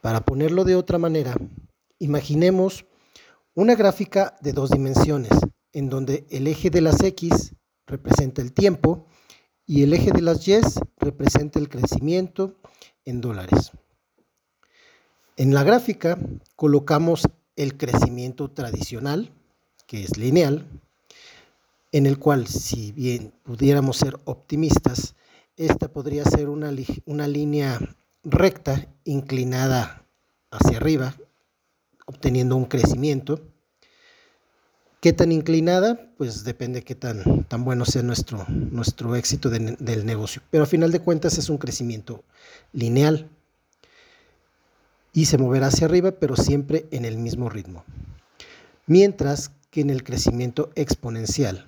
Para 0.01 0.25
ponerlo 0.25 0.65
de 0.65 0.77
otra 0.77 0.99
manera, 0.99 1.37
imaginemos 1.99 2.85
una 3.55 3.75
gráfica 3.75 4.37
de 4.41 4.53
dos 4.53 4.71
dimensiones, 4.71 5.33
en 5.73 5.89
donde 5.89 6.27
el 6.31 6.47
eje 6.47 6.71
de 6.71 6.81
las 6.81 7.03
X 7.03 7.55
representa 7.87 8.43
el 8.43 8.53
tiempo 8.53 9.07
y 9.67 9.83
el 9.83 9.93
eje 9.95 10.11
de 10.11 10.23
las 10.23 10.47
Y 10.49 10.61
representa 10.99 11.59
el 11.59 11.69
crecimiento 11.69 12.57
en 13.05 13.21
dólares. 13.21 13.71
En 15.37 15.55
la 15.55 15.63
gráfica 15.63 16.19
colocamos 16.57 17.29
el 17.57 17.77
crecimiento 17.77 18.51
tradicional, 18.51 19.33
que 19.87 20.03
es 20.03 20.17
lineal, 20.17 20.67
en 21.93 22.07
el 22.07 22.19
cual 22.19 22.47
si 22.47 22.91
bien 22.93 23.33
pudiéramos 23.43 23.99
ser 23.99 24.19
optimistas, 24.25 25.15
esta 25.57 25.89
podría 25.89 26.25
ser 26.25 26.49
una, 26.49 26.73
una 27.05 27.29
línea 27.29 27.79
recta 28.25 28.89
inclinada 29.05 30.07
hacia 30.51 30.79
arriba, 30.79 31.15
obteniendo 32.07 32.57
un 32.57 32.65
crecimiento. 32.65 33.41
¿Qué 35.01 35.13
tan 35.13 35.33
inclinada? 35.33 36.13
Pues 36.17 36.45
depende 36.45 36.83
qué 36.83 36.95
tan, 36.95 37.45
tan 37.45 37.65
bueno 37.65 37.85
sea 37.85 38.03
nuestro, 38.03 38.47
nuestro 38.49 39.15
éxito 39.15 39.51
del 39.51 40.07
negocio. 40.07 40.43
Pero 40.51 40.65
a 40.65 40.67
final 40.67 40.93
de 40.93 41.01
cuentas 41.01 41.37
es 41.39 41.51
un 41.51 41.59
crecimiento 41.59 42.25
lineal 42.73 43.29
y 45.13 45.27
se 45.27 45.37
moverá 45.37 45.67
hacia 45.67 45.87
arriba, 45.87 46.13
pero 46.13 46.37
siempre 46.37 46.87
en 46.91 47.05
el 47.05 47.19
mismo 47.19 47.51
ritmo. 47.51 47.85
Mientras 48.87 49.51
que 49.71 49.81
en 49.81 49.91
el 49.91 50.05
crecimiento 50.05 50.71
exponencial 50.75 51.67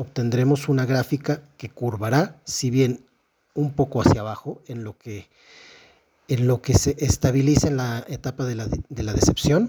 obtendremos 0.00 0.70
una 0.70 0.86
gráfica 0.86 1.42
que 1.58 1.68
curvará, 1.68 2.40
si 2.44 2.70
bien 2.70 3.04
un 3.54 3.74
poco 3.74 4.00
hacia 4.00 4.22
abajo, 4.22 4.62
en 4.66 4.82
lo 4.82 4.96
que 4.96 5.28
en 6.26 6.46
lo 6.46 6.62
que 6.62 6.74
se 6.74 6.96
estabiliza 7.04 7.68
en 7.68 7.76
la 7.76 8.04
etapa 8.08 8.44
de 8.44 8.54
la, 8.54 8.66
de 8.66 9.02
la 9.02 9.12
decepción 9.12 9.68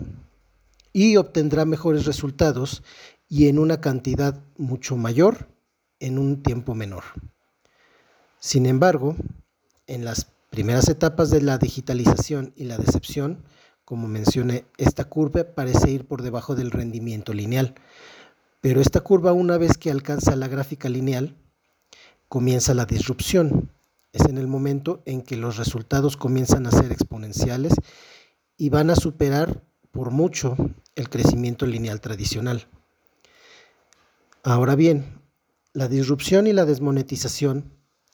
y 0.93 1.17
obtendrá 1.17 1.65
mejores 1.65 2.05
resultados 2.05 2.83
y 3.27 3.47
en 3.47 3.57
una 3.57 3.81
cantidad 3.81 4.39
mucho 4.57 4.95
mayor 4.95 5.47
en 5.99 6.19
un 6.19 6.43
tiempo 6.43 6.75
menor. 6.75 7.03
Sin 8.39 8.67
embargo, 8.67 9.15
en 9.87 10.05
las 10.05 10.27
primeras 10.51 10.87
etapas 10.87 11.31
de 11.31 11.41
la 11.41 11.57
digitalización 11.57 12.53
y 12.55 12.65
la 12.65 12.77
decepción, 12.77 13.43
como 13.83 14.07
mencioné, 14.07 14.65
esta 14.77 15.05
curva 15.05 15.43
parece 15.43 15.89
ir 15.89 16.05
por 16.05 16.21
debajo 16.21 16.53
del 16.53 16.69
rendimiento 16.69 17.33
lineal, 17.33 17.73
pero 18.61 18.79
esta 18.79 19.01
curva 19.01 19.33
una 19.33 19.57
vez 19.57 19.77
que 19.77 19.91
alcanza 19.91 20.35
la 20.35 20.47
gráfica 20.47 20.87
lineal, 20.87 21.35
comienza 22.27 22.73
la 22.73 22.85
disrupción 22.85 23.71
es 24.13 24.25
en 24.25 24.37
el 24.37 24.47
momento 24.47 25.01
en 25.05 25.21
que 25.21 25.37
los 25.37 25.57
resultados 25.57 26.17
comienzan 26.17 26.67
a 26.67 26.71
ser 26.71 26.91
exponenciales 26.91 27.73
y 28.57 28.69
van 28.69 28.89
a 28.89 28.95
superar 28.95 29.63
por 29.91 30.11
mucho 30.11 30.55
el 30.95 31.09
crecimiento 31.09 31.65
lineal 31.65 32.01
tradicional. 32.01 32.67
Ahora 34.43 34.75
bien, 34.75 35.21
la 35.73 35.87
disrupción 35.87 36.47
y 36.47 36.53
la 36.53 36.65
desmonetización 36.65 37.71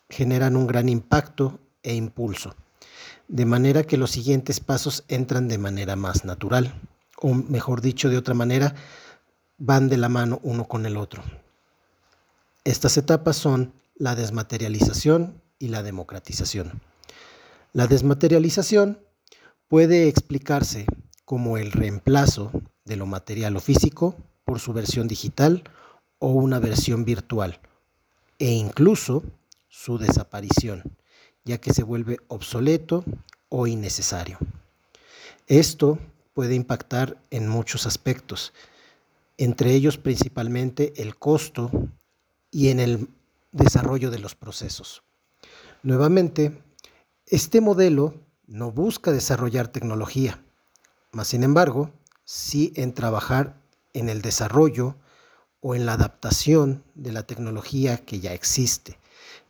generan 0.09 0.55
un 0.55 0.67
gran 0.67 0.89
impacto 0.89 1.59
e 1.81 1.95
impulso, 1.95 2.55
de 3.27 3.45
manera 3.45 3.83
que 3.83 3.97
los 3.97 4.11
siguientes 4.11 4.59
pasos 4.59 5.03
entran 5.07 5.47
de 5.47 5.57
manera 5.57 5.95
más 5.95 6.25
natural, 6.25 6.79
o 7.19 7.33
mejor 7.33 7.81
dicho, 7.81 8.09
de 8.09 8.17
otra 8.17 8.35
manera, 8.35 8.75
van 9.57 9.89
de 9.89 9.97
la 9.97 10.09
mano 10.09 10.39
uno 10.43 10.67
con 10.67 10.85
el 10.85 10.97
otro. 10.97 11.23
Estas 12.63 12.97
etapas 12.97 13.37
son 13.37 13.73
la 13.95 14.15
desmaterialización 14.15 15.41
y 15.59 15.69
la 15.69 15.83
democratización. 15.83 16.81
La 17.73 17.87
desmaterialización 17.87 18.99
puede 19.67 20.07
explicarse 20.07 20.85
como 21.25 21.57
el 21.57 21.71
reemplazo 21.71 22.51
de 22.85 22.95
lo 22.95 23.05
material 23.05 23.57
o 23.57 23.59
físico 23.59 24.15
por 24.45 24.59
su 24.59 24.73
versión 24.73 25.07
digital 25.07 25.63
o 26.19 26.29
una 26.29 26.59
versión 26.59 27.05
virtual 27.05 27.59
e 28.39 28.51
incluso 28.51 29.23
su 29.67 29.97
desaparición, 29.97 30.83
ya 31.43 31.57
que 31.57 31.73
se 31.73 31.83
vuelve 31.83 32.17
obsoleto 32.27 33.03
o 33.49 33.67
innecesario. 33.67 34.37
Esto 35.47 35.99
puede 36.33 36.55
impactar 36.55 37.17
en 37.31 37.47
muchos 37.47 37.85
aspectos, 37.87 38.53
entre 39.37 39.73
ellos 39.73 39.97
principalmente 39.97 40.93
el 41.01 41.17
costo 41.17 41.71
y 42.51 42.69
en 42.69 42.79
el 42.79 43.07
desarrollo 43.51 44.11
de 44.11 44.19
los 44.19 44.35
procesos. 44.35 45.03
Nuevamente, 45.83 46.61
este 47.25 47.61
modelo 47.61 48.15
no 48.47 48.71
busca 48.71 49.11
desarrollar 49.11 49.67
tecnología, 49.67 50.43
mas 51.11 51.27
sin 51.27 51.43
embargo, 51.43 51.91
sí 52.23 52.73
en 52.75 52.93
trabajar 52.93 53.61
en 53.93 54.09
el 54.09 54.21
desarrollo 54.21 54.95
o 55.59 55.75
en 55.75 55.85
la 55.85 55.93
adaptación 55.93 56.83
de 56.95 57.11
la 57.11 57.23
tecnología 57.23 57.97
que 57.97 58.19
ya 58.19 58.33
existe. 58.33 58.99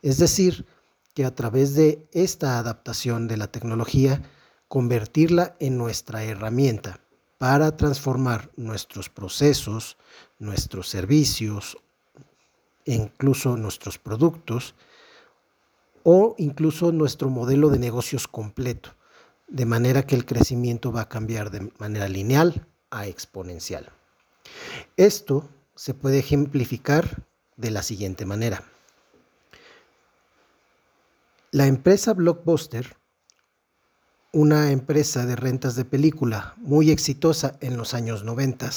Es 0.02 0.18
decir, 0.18 0.66
que 1.14 1.24
a 1.24 1.34
través 1.34 1.74
de 1.74 2.08
esta 2.12 2.58
adaptación 2.58 3.26
de 3.26 3.36
la 3.36 3.50
tecnología, 3.50 4.22
convertirla 4.68 5.56
en 5.60 5.78
nuestra 5.78 6.22
herramienta 6.22 7.00
para 7.38 7.76
transformar 7.76 8.50
nuestros 8.56 9.08
procesos, 9.08 9.96
nuestros 10.38 10.88
servicios, 10.88 11.78
incluso 12.84 13.56
nuestros 13.56 13.98
productos 13.98 14.74
o 16.02 16.34
incluso 16.38 16.90
nuestro 16.90 17.28
modelo 17.30 17.70
de 17.70 17.78
negocios 17.78 18.26
completo, 18.26 18.94
de 19.46 19.66
manera 19.66 20.04
que 20.04 20.16
el 20.16 20.26
crecimiento 20.26 20.92
va 20.92 21.02
a 21.02 21.08
cambiar 21.08 21.50
de 21.50 21.72
manera 21.78 22.08
lineal 22.08 22.66
a 22.90 23.06
exponencial. 23.06 23.92
Esto 24.96 25.48
se 25.74 25.94
puede 25.94 26.18
ejemplificar 26.18 27.24
de 27.56 27.70
la 27.70 27.82
siguiente 27.82 28.26
manera. 28.26 28.64
La 31.50 31.66
empresa 31.66 32.12
Blockbuster, 32.14 32.97
una 34.32 34.72
empresa 34.72 35.24
de 35.24 35.36
rentas 35.36 35.74
de 35.74 35.84
película 35.84 36.54
muy 36.58 36.90
exitosa 36.90 37.56
en 37.60 37.76
los 37.76 37.94
años 37.94 38.24
90, 38.24 38.70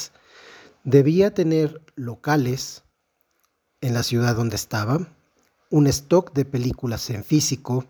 debía 0.84 1.34
tener 1.34 1.82
locales 1.96 2.84
en 3.82 3.94
la 3.94 4.04
ciudad 4.04 4.36
donde 4.36 4.56
estaba, 4.56 5.08
un 5.70 5.88
stock 5.88 6.34
de 6.34 6.46
películas 6.46 7.10
en 7.10 7.24
físico, 7.24 7.86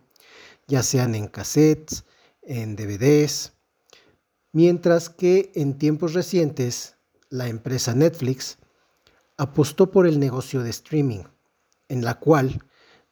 ya 0.67 0.81
sean 0.81 1.13
en 1.13 1.27
cassettes, 1.27 2.05
en 2.41 2.75
DVDs, 2.75 3.53
mientras 4.51 5.09
que 5.09 5.51
en 5.55 5.77
tiempos 5.77 6.13
recientes 6.13 6.95
la 7.29 7.47
empresa 7.47 7.93
Netflix 7.93 8.57
apostó 9.37 9.91
por 9.91 10.07
el 10.07 10.19
negocio 10.19 10.63
de 10.63 10.69
streaming, 10.71 11.23
en 11.89 12.03
la 12.03 12.19
cual 12.19 12.63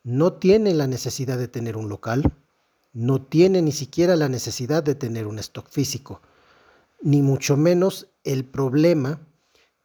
no 0.03 0.33
tiene 0.33 0.73
la 0.73 0.87
necesidad 0.87 1.37
de 1.37 1.47
tener 1.47 1.77
un 1.77 1.89
local, 1.89 2.33
no 2.93 3.21
tiene 3.21 3.61
ni 3.61 3.71
siquiera 3.71 4.15
la 4.15 4.29
necesidad 4.29 4.83
de 4.83 4.95
tener 4.95 5.27
un 5.27 5.39
stock 5.39 5.69
físico, 5.69 6.21
ni 7.01 7.21
mucho 7.21 7.55
menos 7.55 8.07
el 8.23 8.45
problema 8.45 9.19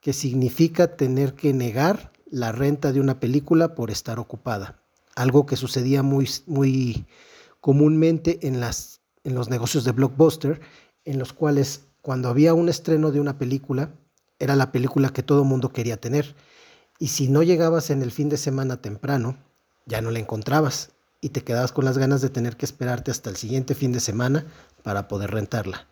que 0.00 0.12
significa 0.12 0.96
tener 0.96 1.34
que 1.34 1.52
negar 1.52 2.12
la 2.30 2.52
renta 2.52 2.92
de 2.92 3.00
una 3.00 3.20
película 3.20 3.75
por 3.75 3.90
estar 3.90 4.18
ocupada, 4.18 4.82
algo 5.14 5.46
que 5.46 5.56
sucedía 5.56 6.02
muy, 6.02 6.28
muy 6.46 7.06
comúnmente 7.61 8.46
en, 8.46 8.61
las, 8.61 9.00
en 9.23 9.34
los 9.34 9.49
negocios 9.49 9.84
de 9.84 9.92
blockbuster, 9.92 10.61
en 11.04 11.18
los 11.18 11.32
cuales 11.32 11.87
cuando 12.02 12.29
había 12.29 12.55
un 12.55 12.68
estreno 12.68 13.12
de 13.12 13.20
una 13.20 13.38
película, 13.38 13.94
era 14.38 14.57
la 14.57 14.72
película 14.72 15.11
que 15.11 15.22
todo 15.22 15.44
mundo 15.44 15.70
quería 15.70 15.98
tener, 15.98 16.35
y 16.98 17.09
si 17.09 17.29
no 17.29 17.42
llegabas 17.42 17.90
en 17.90 18.02
el 18.02 18.11
fin 18.11 18.29
de 18.29 18.37
semana 18.37 18.81
temprano, 18.81 19.37
ya 19.87 20.00
no 20.00 20.11
la 20.11 20.18
encontrabas 20.18 20.93
y 21.24 21.30
te 21.30 21.42
quedabas 21.42 21.72
con 21.72 21.87
las 21.87 21.96
ganas 21.96 22.20
de 22.20 22.28
tener 22.28 22.58
que 22.58 22.66
esperarte 22.66 23.10
hasta 23.10 23.30
el 23.30 23.37
siguiente 23.37 23.74
fin 23.74 23.92
de 23.92 24.00
semana 24.00 24.44
para 24.82 25.08
poder 25.08 25.30
rentarla. 25.30 25.88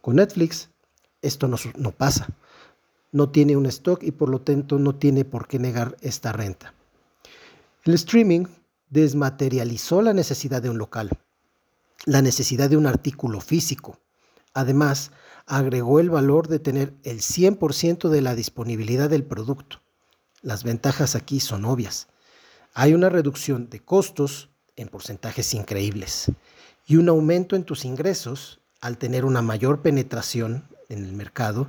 Con 0.00 0.16
Netflix 0.16 0.70
esto 1.20 1.48
no, 1.48 1.58
no 1.76 1.92
pasa. 1.92 2.28
No 3.12 3.28
tiene 3.28 3.58
un 3.58 3.66
stock 3.66 4.02
y 4.02 4.10
por 4.10 4.30
lo 4.30 4.40
tanto 4.40 4.78
no 4.78 4.94
tiene 4.94 5.26
por 5.26 5.48
qué 5.48 5.58
negar 5.58 5.98
esta 6.00 6.32
renta. 6.32 6.72
El 7.84 7.92
streaming 7.92 8.46
desmaterializó 8.88 10.00
la 10.00 10.14
necesidad 10.14 10.62
de 10.62 10.70
un 10.70 10.78
local, 10.78 11.10
la 12.06 12.22
necesidad 12.22 12.70
de 12.70 12.78
un 12.78 12.86
artículo 12.86 13.42
físico. 13.42 13.98
Además, 14.54 15.10
agregó 15.44 16.00
el 16.00 16.08
valor 16.08 16.48
de 16.48 16.58
tener 16.58 16.94
el 17.02 17.18
100% 17.18 18.08
de 18.08 18.22
la 18.22 18.34
disponibilidad 18.34 19.10
del 19.10 19.24
producto. 19.24 19.82
Las 20.40 20.64
ventajas 20.64 21.16
aquí 21.16 21.38
son 21.38 21.66
obvias 21.66 22.08
hay 22.74 22.94
una 22.94 23.08
reducción 23.08 23.68
de 23.68 23.80
costos 23.80 24.49
en 24.80 24.88
porcentajes 24.88 25.52
increíbles 25.54 26.32
y 26.86 26.96
un 26.96 27.08
aumento 27.08 27.54
en 27.54 27.64
tus 27.64 27.84
ingresos 27.84 28.60
al 28.80 28.96
tener 28.96 29.24
una 29.24 29.42
mayor 29.42 29.82
penetración 29.82 30.64
en 30.88 31.04
el 31.04 31.12
mercado, 31.12 31.68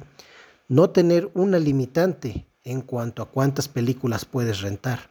no 0.68 0.90
tener 0.92 1.30
una 1.34 1.60
limitante 1.60 2.48
en 2.64 2.82
cuanto 2.82 3.22
a 3.22 3.30
cuántas 3.30 3.68
películas 3.68 4.24
puedes 4.26 4.62
rentar, 4.62 5.10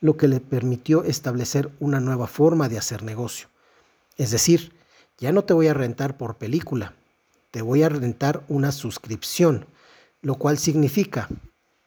lo 0.00 0.16
que 0.16 0.28
le 0.28 0.40
permitió 0.40 1.02
establecer 1.02 1.70
una 1.80 1.98
nueva 1.98 2.26
forma 2.26 2.68
de 2.68 2.78
hacer 2.78 3.02
negocio. 3.02 3.48
Es 4.16 4.30
decir, 4.30 4.72
ya 5.18 5.32
no 5.32 5.42
te 5.42 5.52
voy 5.52 5.66
a 5.66 5.74
rentar 5.74 6.16
por 6.16 6.36
película, 6.36 6.94
te 7.50 7.62
voy 7.62 7.82
a 7.82 7.88
rentar 7.88 8.44
una 8.48 8.70
suscripción, 8.70 9.66
lo 10.22 10.36
cual 10.36 10.56
significa 10.56 11.28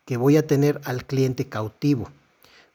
que 0.06 0.18
voy 0.18 0.36
a 0.36 0.46
tener 0.46 0.82
al 0.84 1.06
cliente 1.06 1.48
cautivo 1.48 2.12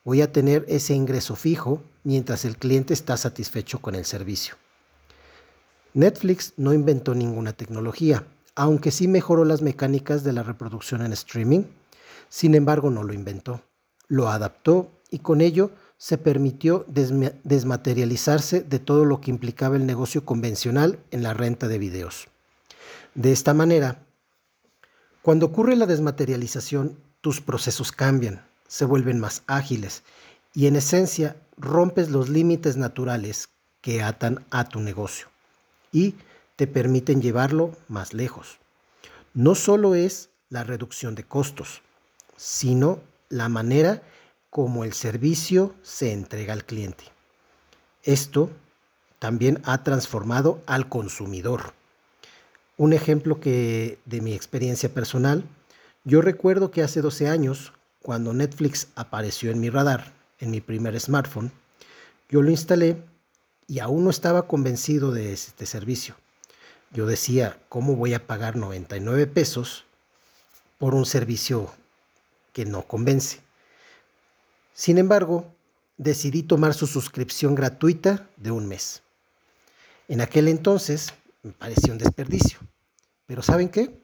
voy 0.09 0.23
a 0.23 0.33
tener 0.33 0.65
ese 0.69 0.95
ingreso 0.95 1.37
fijo 1.37 1.83
mientras 2.03 2.47
el 2.47 2.57
cliente 2.57 2.95
está 2.95 3.19
satisfecho 3.19 3.81
con 3.81 3.95
el 3.95 4.07
servicio. 4.07 4.55
Netflix 5.93 6.55
no 6.57 6.73
inventó 6.73 7.15
ninguna 7.15 7.53
tecnología, 7.53 8.25
aunque 8.55 8.91
sí 8.91 9.07
mejoró 9.07 9.45
las 9.45 9.61
mecánicas 9.61 10.25
de 10.25 10.33
la 10.33 10.43
reproducción 10.43 11.03
en 11.03 11.13
streaming. 11.13 11.65
Sin 12.31 12.55
embargo, 12.55 12.89
no 12.89 13.03
lo 13.03 13.13
inventó, 13.13 13.61
lo 14.07 14.31
adaptó 14.31 14.91
y 15.11 15.19
con 15.19 15.43
ello 15.43 15.73
se 15.99 16.17
permitió 16.17 16.87
desmaterializarse 16.89 18.63
de 18.63 18.79
todo 18.79 19.05
lo 19.05 19.21
que 19.21 19.31
implicaba 19.31 19.77
el 19.77 19.85
negocio 19.85 20.25
convencional 20.25 21.01
en 21.11 21.23
la 21.23 21.35
renta 21.35 21.69
de 21.69 21.79
videos. 21.79 22.29
De 23.15 23.31
esta 23.31 23.53
manera, 23.53 24.07
cuando 25.21 25.45
ocurre 25.45 25.77
la 25.77 25.85
desmaterialización, 25.85 26.97
tus 27.21 27.43
procesos 27.43 27.93
cambian, 27.93 28.48
se 28.69 28.85
vuelven 28.85 29.19
más 29.19 29.43
ágiles 29.49 30.05
y 30.55 30.67
en 30.69 30.77
esencia 30.77 31.37
rompes 31.57 32.11
los 32.11 32.29
límites 32.29 32.77
naturales 32.77 33.49
que 33.81 34.03
atan 34.03 34.45
a 34.51 34.69
tu 34.69 34.79
negocio 34.81 35.27
y 35.93 36.15
te 36.55 36.67
permiten 36.67 37.21
llevarlo 37.21 37.73
más 37.89 38.15
lejos. 38.15 38.59
No 39.35 39.55
solo 39.55 39.95
es 39.95 40.31
la 40.51 40.65
reducción 40.65 41.15
de 41.15 41.25
costos, 41.25 41.83
sino 42.37 43.01
la 43.29 43.49
manera 43.49 44.03
como 44.51 44.85
el 44.85 44.93
servicio 44.93 45.75
se 45.83 46.13
entrega 46.13 46.53
al 46.53 46.65
cliente. 46.65 47.05
Esto 48.03 48.51
también 49.19 49.61
ha 49.65 49.83
transformado 49.83 50.63
al 50.67 50.89
consumidor. 50.89 51.73
Un 52.77 52.93
ejemplo 52.93 53.41
que 53.41 53.99
de 54.05 54.21
mi 54.21 54.35
experiencia 54.35 54.89
personal, 54.89 55.45
yo 56.05 56.23
recuerdo 56.23 56.71
que 56.71 56.83
hace 56.83 57.01
12 57.01 57.29
años 57.29 57.73
cuando 58.03 58.33
Netflix 58.33 58.89
apareció 58.95 59.51
en 59.51 59.61
mi 59.61 59.71
radar, 59.71 60.13
en 60.39 60.51
mi 60.51 60.61
primer 60.61 60.99
smartphone, 61.01 61.51
yo 62.29 62.43
lo 62.43 62.51
instalé 62.51 63.03
y 63.67 63.81
aún 63.81 64.05
no 64.05 64.11
estaba 64.11 64.47
convencido 64.47 65.13
de 65.13 65.33
este 65.33 65.67
servicio. 65.67 66.15
Yo 66.93 67.07
decía, 67.07 67.59
¿cómo 67.69 67.97
voy 67.97 68.15
a 68.15 68.27
pagar 68.27 68.57
99 68.57 69.27
pesos 69.27 69.85
por 70.79 70.95
un 70.95 71.05
servicio 71.05 71.71
que 72.53 72.65
no 72.65 72.83
convence? 72.87 73.41
Sin 74.73 74.97
embargo, 74.97 75.53
decidí 75.97 76.43
tomar 76.43 76.73
su 76.73 76.87
suscripción 76.87 77.55
gratuita 77.55 78.29
de 78.37 78.51
un 78.51 78.69
mes. 78.69 79.03
En 80.07 80.21
aquel 80.21 80.49
entonces 80.49 81.13
me 81.43 81.53
pareció 81.53 81.93
un 81.93 81.99
desperdicio. 81.99 82.59
Pero 83.27 83.43
¿saben 83.43 83.69
qué? 83.69 84.01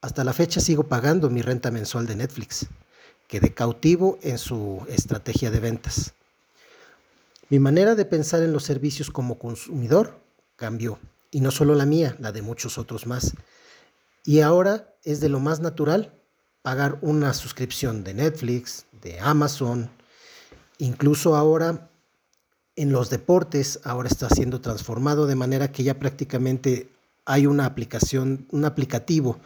Hasta 0.00 0.22
la 0.22 0.32
fecha 0.32 0.60
sigo 0.60 0.84
pagando 0.84 1.30
mi 1.30 1.42
renta 1.42 1.70
mensual 1.70 2.06
de 2.06 2.14
Netflix 2.14 2.68
quedé 3.34 3.52
cautivo 3.52 4.16
en 4.22 4.38
su 4.38 4.86
estrategia 4.86 5.50
de 5.50 5.58
ventas. 5.58 6.12
Mi 7.50 7.58
manera 7.58 7.96
de 7.96 8.04
pensar 8.04 8.44
en 8.44 8.52
los 8.52 8.62
servicios 8.62 9.10
como 9.10 9.40
consumidor 9.40 10.20
cambió, 10.54 11.00
y 11.32 11.40
no 11.40 11.50
solo 11.50 11.74
la 11.74 11.84
mía, 11.84 12.14
la 12.20 12.30
de 12.30 12.42
muchos 12.42 12.78
otros 12.78 13.08
más. 13.08 13.32
Y 14.24 14.38
ahora 14.38 14.94
es 15.02 15.18
de 15.18 15.30
lo 15.30 15.40
más 15.40 15.58
natural 15.58 16.12
pagar 16.62 17.00
una 17.02 17.34
suscripción 17.34 18.04
de 18.04 18.14
Netflix, 18.14 18.86
de 19.02 19.18
Amazon, 19.18 19.90
incluso 20.78 21.34
ahora 21.34 21.90
en 22.76 22.92
los 22.92 23.10
deportes, 23.10 23.80
ahora 23.82 24.10
está 24.10 24.28
siendo 24.30 24.60
transformado 24.60 25.26
de 25.26 25.34
manera 25.34 25.72
que 25.72 25.82
ya 25.82 25.98
prácticamente 25.98 26.88
hay 27.24 27.46
una 27.46 27.66
aplicación, 27.66 28.46
un 28.52 28.64
aplicativo 28.64 29.40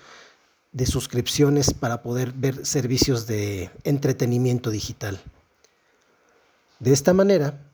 de 0.72 0.86
suscripciones 0.86 1.72
para 1.72 2.02
poder 2.02 2.32
ver 2.32 2.66
servicios 2.66 3.26
de 3.26 3.70
entretenimiento 3.84 4.70
digital. 4.70 5.20
De 6.78 6.92
esta 6.92 7.12
manera, 7.12 7.72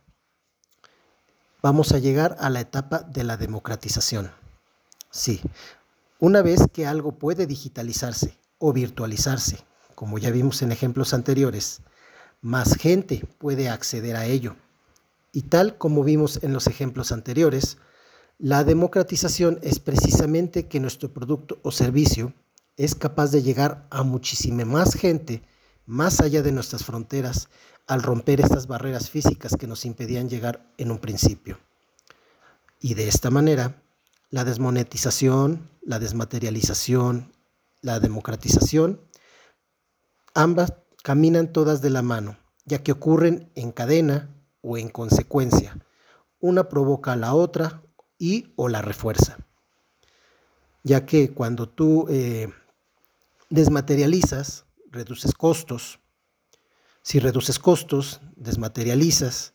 vamos 1.62 1.92
a 1.92 1.98
llegar 1.98 2.36
a 2.40 2.50
la 2.50 2.60
etapa 2.60 3.00
de 3.00 3.24
la 3.24 3.36
democratización. 3.36 4.30
Sí, 5.10 5.40
una 6.18 6.42
vez 6.42 6.60
que 6.72 6.86
algo 6.86 7.12
puede 7.12 7.46
digitalizarse 7.46 8.38
o 8.58 8.72
virtualizarse, 8.72 9.58
como 9.94 10.18
ya 10.18 10.30
vimos 10.30 10.62
en 10.62 10.72
ejemplos 10.72 11.12
anteriores, 11.14 11.82
más 12.40 12.76
gente 12.76 13.26
puede 13.38 13.68
acceder 13.68 14.16
a 14.16 14.26
ello. 14.26 14.56
Y 15.32 15.42
tal 15.42 15.76
como 15.78 16.04
vimos 16.04 16.40
en 16.42 16.52
los 16.52 16.66
ejemplos 16.66 17.12
anteriores, 17.12 17.78
la 18.38 18.64
democratización 18.64 19.58
es 19.62 19.80
precisamente 19.80 20.66
que 20.66 20.80
nuestro 20.80 21.12
producto 21.12 21.58
o 21.62 21.70
servicio 21.72 22.32
es 22.76 22.94
capaz 22.94 23.30
de 23.30 23.42
llegar 23.42 23.86
a 23.90 24.02
muchísima 24.02 24.64
más 24.64 24.94
gente 24.94 25.42
más 25.86 26.20
allá 26.20 26.42
de 26.42 26.52
nuestras 26.52 26.84
fronteras 26.84 27.48
al 27.86 28.02
romper 28.02 28.40
estas 28.40 28.66
barreras 28.66 29.10
físicas 29.10 29.56
que 29.58 29.66
nos 29.66 29.84
impedían 29.84 30.28
llegar 30.28 30.66
en 30.78 30.90
un 30.90 30.98
principio. 30.98 31.58
Y 32.80 32.94
de 32.94 33.08
esta 33.08 33.30
manera, 33.30 33.82
la 34.30 34.44
desmonetización, 34.44 35.68
la 35.82 35.98
desmaterialización, 35.98 37.32
la 37.82 38.00
democratización, 38.00 39.00
ambas 40.34 40.72
caminan 41.02 41.52
todas 41.52 41.82
de 41.82 41.90
la 41.90 42.02
mano, 42.02 42.38
ya 42.64 42.82
que 42.82 42.92
ocurren 42.92 43.50
en 43.54 43.72
cadena 43.72 44.34
o 44.62 44.78
en 44.78 44.88
consecuencia. 44.88 45.78
Una 46.40 46.68
provoca 46.68 47.12
a 47.12 47.16
la 47.16 47.34
otra 47.34 47.82
y 48.18 48.52
o 48.56 48.68
la 48.68 48.80
refuerza. 48.80 49.36
Ya 50.82 51.06
que 51.06 51.32
cuando 51.32 51.68
tú 51.68 52.06
eh, 52.08 52.48
desmaterializas, 53.50 54.64
reduces 54.90 55.34
costos. 55.34 56.00
Si 57.02 57.18
reduces 57.18 57.58
costos, 57.58 58.20
desmaterializas. 58.36 59.54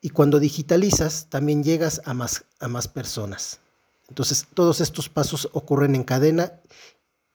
Y 0.00 0.10
cuando 0.10 0.38
digitalizas, 0.38 1.28
también 1.28 1.62
llegas 1.64 2.00
a 2.04 2.14
más, 2.14 2.44
a 2.60 2.68
más 2.68 2.88
personas. 2.88 3.60
Entonces, 4.08 4.46
todos 4.54 4.80
estos 4.80 5.08
pasos 5.08 5.48
ocurren 5.52 5.94
en 5.94 6.04
cadena 6.04 6.60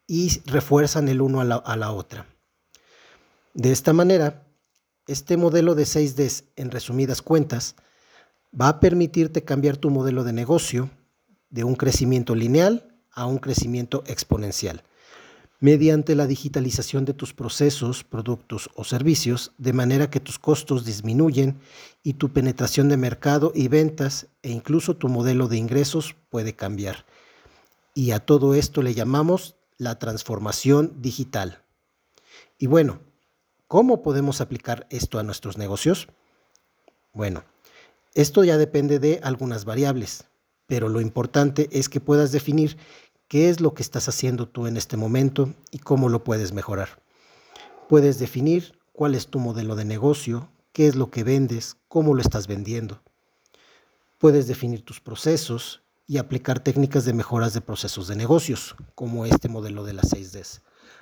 y 0.07 0.41
refuerzan 0.45 1.07
el 1.09 1.21
uno 1.21 1.41
a 1.41 1.43
la, 1.43 1.55
a 1.55 1.75
la 1.77 1.91
otra. 1.91 2.27
De 3.53 3.71
esta 3.71 3.93
manera, 3.93 4.45
este 5.07 5.37
modelo 5.37 5.75
de 5.75 5.83
6D, 5.83 6.45
en 6.55 6.71
resumidas 6.71 7.21
cuentas, 7.21 7.75
va 8.59 8.69
a 8.69 8.79
permitirte 8.79 9.43
cambiar 9.43 9.77
tu 9.77 9.89
modelo 9.89 10.23
de 10.23 10.33
negocio 10.33 10.89
de 11.49 11.63
un 11.63 11.75
crecimiento 11.75 12.35
lineal 12.35 12.99
a 13.11 13.25
un 13.25 13.37
crecimiento 13.37 14.03
exponencial 14.07 14.83
mediante 15.59 16.15
la 16.15 16.27
digitalización 16.27 17.05
de 17.05 17.13
tus 17.13 17.33
procesos, 17.33 18.03
productos 18.03 18.69
o 18.75 18.83
servicios, 18.83 19.53
de 19.57 19.73
manera 19.73 20.09
que 20.09 20.19
tus 20.19 20.37
costos 20.37 20.85
disminuyen 20.85 21.59
y 22.03 22.13
tu 22.13 22.33
penetración 22.33 22.89
de 22.89 22.97
mercado 22.97 23.51
y 23.55 23.67
ventas 23.67 24.27
e 24.43 24.51
incluso 24.51 24.95
tu 24.95 25.07
modelo 25.07 25.47
de 25.47 25.57
ingresos 25.57 26.15
puede 26.29 26.55
cambiar. 26.55 27.05
Y 27.93 28.11
a 28.11 28.19
todo 28.19 28.53
esto 28.53 28.81
le 28.81 28.93
llamamos 28.93 29.55
la 29.77 29.97
transformación 29.99 31.01
digital. 31.01 31.61
Y 32.57 32.67
bueno, 32.67 32.99
¿cómo 33.67 34.01
podemos 34.01 34.41
aplicar 34.41 34.87
esto 34.89 35.19
a 35.19 35.23
nuestros 35.23 35.57
negocios? 35.57 36.07
Bueno, 37.13 37.43
esto 38.13 38.43
ya 38.43 38.57
depende 38.57 38.99
de 38.99 39.19
algunas 39.23 39.65
variables, 39.65 40.25
pero 40.67 40.89
lo 40.89 41.01
importante 41.01 41.69
es 41.71 41.89
que 41.89 41.99
puedas 41.99 42.31
definir 42.31 42.77
qué 43.35 43.49
es 43.49 43.59
lo 43.59 43.73
que 43.73 43.83
estás 43.83 44.07
haciendo 44.07 44.47
tú 44.47 44.65
en 44.65 44.77
este 44.77 44.95
momento 44.95 45.53
y 45.69 45.79
cómo 45.79 46.07
lo 46.07 46.23
puedes 46.23 46.53
mejorar. 46.53 47.01
Puedes 47.89 48.17
definir 48.17 48.79
cuál 48.93 49.13
es 49.13 49.27
tu 49.27 49.39
modelo 49.39 49.75
de 49.75 49.83
negocio, 49.83 50.47
qué 50.71 50.87
es 50.87 50.95
lo 50.95 51.11
que 51.11 51.25
vendes, 51.25 51.75
cómo 51.89 52.13
lo 52.13 52.21
estás 52.21 52.47
vendiendo. 52.47 53.01
Puedes 54.19 54.47
definir 54.47 54.85
tus 54.85 55.01
procesos 55.01 55.81
y 56.07 56.17
aplicar 56.17 56.61
técnicas 56.61 57.03
de 57.03 57.11
mejoras 57.11 57.53
de 57.53 57.59
procesos 57.59 58.07
de 58.07 58.15
negocios, 58.15 58.73
como 58.95 59.25
este 59.25 59.49
modelo 59.49 59.83
de 59.83 59.91
las 59.91 60.13
6Ds. 60.13 60.61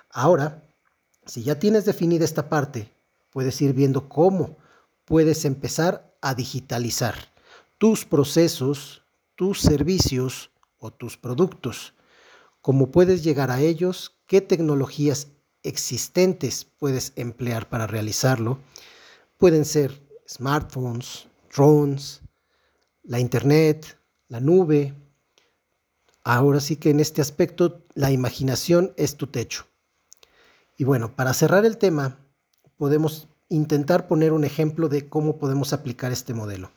Ahora, 0.10 0.63
si 1.28 1.43
ya 1.43 1.60
tienes 1.60 1.86
definida 1.86 2.26
esta 2.26 2.50
parte, 2.50 2.89
puedes 3.30 3.62
ir 3.62 3.74
viendo 3.74 4.10
cómo 4.10 4.58
puedes 5.06 5.46
empezar 5.46 6.12
a 6.19 6.34
digitalizar 6.34 7.13
tus 7.78 8.06
procesos, 8.06 9.04
tus 9.36 9.62
servicios 9.62 10.50
o 10.80 10.89
tus 10.89 11.15
productos 11.15 11.93
cómo 12.63 12.91
puedes 12.91 13.26
llegar 13.26 13.52
a 13.52 13.60
ellos, 13.60 14.15
qué 14.26 14.39
tecnologías 14.39 15.28
existentes 15.63 16.63
puedes 16.63 17.12
emplear 17.17 17.67
para 17.67 17.88
realizarlo. 17.88 18.58
Pueden 19.38 19.65
ser 19.65 20.02
smartphones, 20.28 21.28
drones, 21.54 22.21
la 23.04 23.19
internet, 23.19 23.99
la 24.30 24.39
nube. 24.39 24.93
Ahora 26.23 26.62
sí 26.62 26.78
que 26.78 26.89
en 26.89 27.02
este 27.02 27.21
aspecto 27.21 27.84
la 27.95 28.12
imaginación 28.12 28.93
es 28.95 29.17
tu 29.17 29.28
techo. 29.28 29.65
Y 30.78 30.86
bueno, 30.86 31.17
para 31.17 31.34
cerrar 31.34 31.65
el 31.65 31.78
tema, 31.78 32.17
podemos 32.78 33.28
intentar 33.49 34.08
poner 34.08 34.32
un 34.32 34.45
ejemplo 34.45 34.88
de 34.88 35.10
cómo 35.10 35.38
podemos 35.38 35.73
aplicar 35.73 36.13
este 36.13 36.34
modelo. 36.34 36.71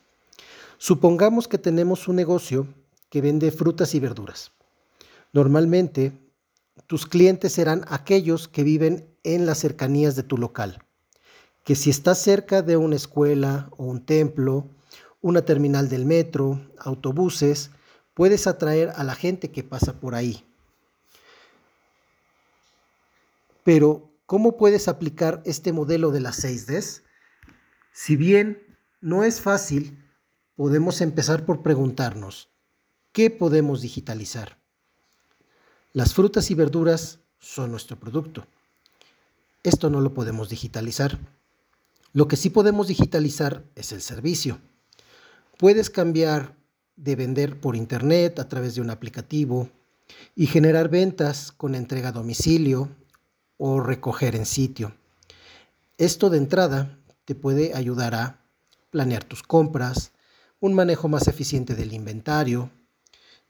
Supongamos 0.79 1.47
que 1.47 1.57
tenemos 1.57 2.09
un 2.09 2.17
negocio 2.17 2.67
que 3.09 3.21
vende 3.21 3.51
frutas 3.51 3.95
y 3.95 4.01
verduras. 4.01 4.51
Normalmente, 5.37 6.13
tus 6.87 7.05
clientes 7.05 7.53
serán 7.53 7.85
aquellos 7.89 8.47
que 8.47 8.63
viven 8.63 9.15
en 9.21 9.45
las 9.45 9.59
cercanías 9.59 10.15
de 10.15 10.23
tu 10.23 10.35
local. 10.35 10.83
Que 11.63 11.75
si 11.75 11.91
estás 11.91 12.19
cerca 12.19 12.63
de 12.63 12.75
una 12.75 12.95
escuela 12.95 13.69
o 13.77 13.83
un 13.83 14.03
templo, 14.03 14.67
una 15.21 15.43
terminal 15.43 15.89
del 15.89 16.07
metro, 16.07 16.59
autobuses, 16.79 17.69
puedes 18.15 18.47
atraer 18.47 18.89
a 18.95 19.03
la 19.03 19.13
gente 19.13 19.51
que 19.51 19.63
pasa 19.63 19.99
por 19.99 20.15
ahí. 20.15 20.43
Pero, 23.63 24.09
¿cómo 24.25 24.57
puedes 24.57 24.87
aplicar 24.87 25.43
este 25.45 25.71
modelo 25.71 26.09
de 26.09 26.21
las 26.21 26.43
6Ds? 26.43 27.03
Si 27.93 28.15
bien 28.15 28.75
no 29.01 29.23
es 29.23 29.39
fácil, 29.39 30.03
podemos 30.55 30.99
empezar 30.99 31.45
por 31.45 31.61
preguntarnos, 31.61 32.49
¿qué 33.11 33.29
podemos 33.29 33.83
digitalizar? 33.83 34.57
Las 35.93 36.13
frutas 36.13 36.51
y 36.51 36.53
verduras 36.53 37.19
son 37.39 37.71
nuestro 37.71 37.97
producto. 37.97 38.45
Esto 39.63 39.89
no 39.89 40.01
lo 40.01 40.13
podemos 40.13 40.49
digitalizar. 40.49 41.17
Lo 42.13 42.27
que 42.27 42.35
sí 42.35 42.49
podemos 42.49 42.87
digitalizar 42.87 43.63
es 43.75 43.91
el 43.91 44.01
servicio. 44.01 44.59
Puedes 45.57 45.89
cambiar 45.89 46.55
de 46.95 47.15
vender 47.15 47.59
por 47.59 47.75
internet 47.75 48.39
a 48.39 48.47
través 48.47 48.75
de 48.75 48.81
un 48.81 48.89
aplicativo 48.89 49.69
y 50.35 50.47
generar 50.47 50.89
ventas 50.89 51.51
con 51.51 51.75
entrega 51.75 52.09
a 52.09 52.13
domicilio 52.13 52.89
o 53.57 53.79
recoger 53.79 54.35
en 54.35 54.45
sitio. 54.45 54.95
Esto 55.97 56.29
de 56.29 56.37
entrada 56.37 56.99
te 57.25 57.33
puede 57.33 57.73
ayudar 57.75 58.13
a 58.13 58.45
planear 58.89 59.23
tus 59.23 59.43
compras, 59.43 60.11
un 60.59 60.73
manejo 60.73 61.07
más 61.07 61.27
eficiente 61.27 61.75
del 61.75 61.93
inventario, 61.93 62.71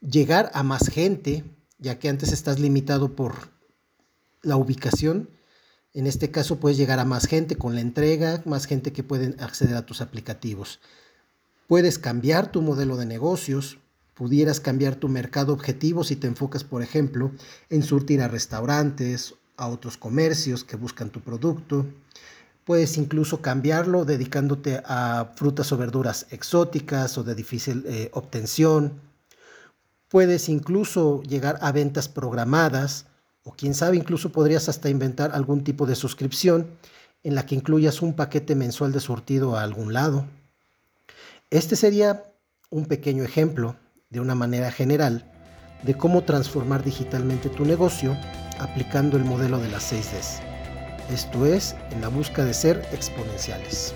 llegar 0.00 0.50
a 0.54 0.62
más 0.62 0.88
gente 0.88 1.44
ya 1.78 1.98
que 1.98 2.08
antes 2.08 2.32
estás 2.32 2.58
limitado 2.58 3.14
por 3.14 3.50
la 4.42 4.56
ubicación. 4.56 5.30
En 5.94 6.06
este 6.06 6.30
caso 6.30 6.60
puedes 6.60 6.76
llegar 6.76 6.98
a 6.98 7.04
más 7.04 7.26
gente 7.26 7.56
con 7.56 7.74
la 7.74 7.80
entrega, 7.80 8.42
más 8.44 8.66
gente 8.66 8.92
que 8.92 9.02
puede 9.02 9.34
acceder 9.42 9.76
a 9.76 9.86
tus 9.86 10.00
aplicativos. 10.00 10.80
Puedes 11.66 11.98
cambiar 11.98 12.50
tu 12.50 12.62
modelo 12.62 12.96
de 12.96 13.06
negocios, 13.06 13.78
pudieras 14.14 14.60
cambiar 14.60 14.96
tu 14.96 15.08
mercado 15.08 15.52
objetivo 15.52 16.04
si 16.04 16.16
te 16.16 16.26
enfocas, 16.26 16.64
por 16.64 16.82
ejemplo, 16.82 17.32
en 17.70 17.82
surtir 17.82 18.20
a 18.22 18.28
restaurantes, 18.28 19.34
a 19.56 19.68
otros 19.68 19.96
comercios 19.96 20.64
que 20.64 20.76
buscan 20.76 21.10
tu 21.10 21.20
producto. 21.20 21.86
Puedes 22.64 22.96
incluso 22.96 23.40
cambiarlo 23.40 24.04
dedicándote 24.04 24.82
a 24.84 25.32
frutas 25.36 25.72
o 25.72 25.76
verduras 25.76 26.26
exóticas 26.30 27.16
o 27.16 27.24
de 27.24 27.34
difícil 27.34 27.84
eh, 27.86 28.10
obtención 28.12 29.00
Puedes 30.08 30.48
incluso 30.48 31.22
llegar 31.22 31.58
a 31.60 31.70
ventas 31.72 32.08
programadas 32.08 33.06
o 33.44 33.52
quién 33.52 33.74
sabe, 33.74 33.96
incluso 33.96 34.32
podrías 34.32 34.68
hasta 34.68 34.88
inventar 34.88 35.32
algún 35.34 35.64
tipo 35.64 35.86
de 35.86 35.94
suscripción 35.94 36.66
en 37.22 37.34
la 37.34 37.46
que 37.46 37.54
incluyas 37.54 38.02
un 38.02 38.14
paquete 38.14 38.54
mensual 38.54 38.92
de 38.92 39.00
surtido 39.00 39.56
a 39.56 39.62
algún 39.62 39.92
lado. 39.92 40.24
Este 41.50 41.76
sería 41.76 42.24
un 42.70 42.86
pequeño 42.86 43.24
ejemplo, 43.24 43.76
de 44.10 44.20
una 44.20 44.34
manera 44.34 44.70
general, 44.70 45.30
de 45.82 45.94
cómo 45.94 46.24
transformar 46.24 46.82
digitalmente 46.84 47.48
tu 47.48 47.64
negocio 47.64 48.16
aplicando 48.58 49.16
el 49.16 49.24
modelo 49.24 49.58
de 49.58 49.68
las 49.68 49.92
6Ds. 49.92 50.40
Esto 51.10 51.46
es, 51.46 51.74
en 51.90 52.00
la 52.00 52.08
busca 52.08 52.44
de 52.44 52.52
ser 52.52 52.86
exponenciales. 52.92 53.94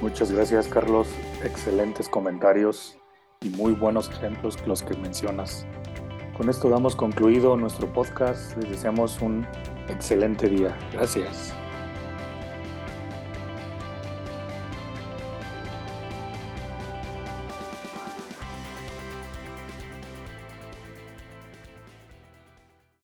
Muchas 0.00 0.30
gracias 0.30 0.66
Carlos, 0.68 1.08
excelentes 1.44 2.08
comentarios 2.08 2.97
y 3.42 3.50
muy 3.50 3.72
buenos 3.72 4.08
ejemplos 4.10 4.56
los 4.66 4.82
que 4.82 4.96
mencionas. 4.96 5.66
Con 6.36 6.48
esto 6.48 6.68
damos 6.68 6.94
concluido 6.94 7.56
nuestro 7.56 7.92
podcast. 7.92 8.56
Les 8.58 8.70
deseamos 8.70 9.20
un 9.20 9.46
excelente 9.88 10.48
día. 10.48 10.76
Gracias. 10.92 11.57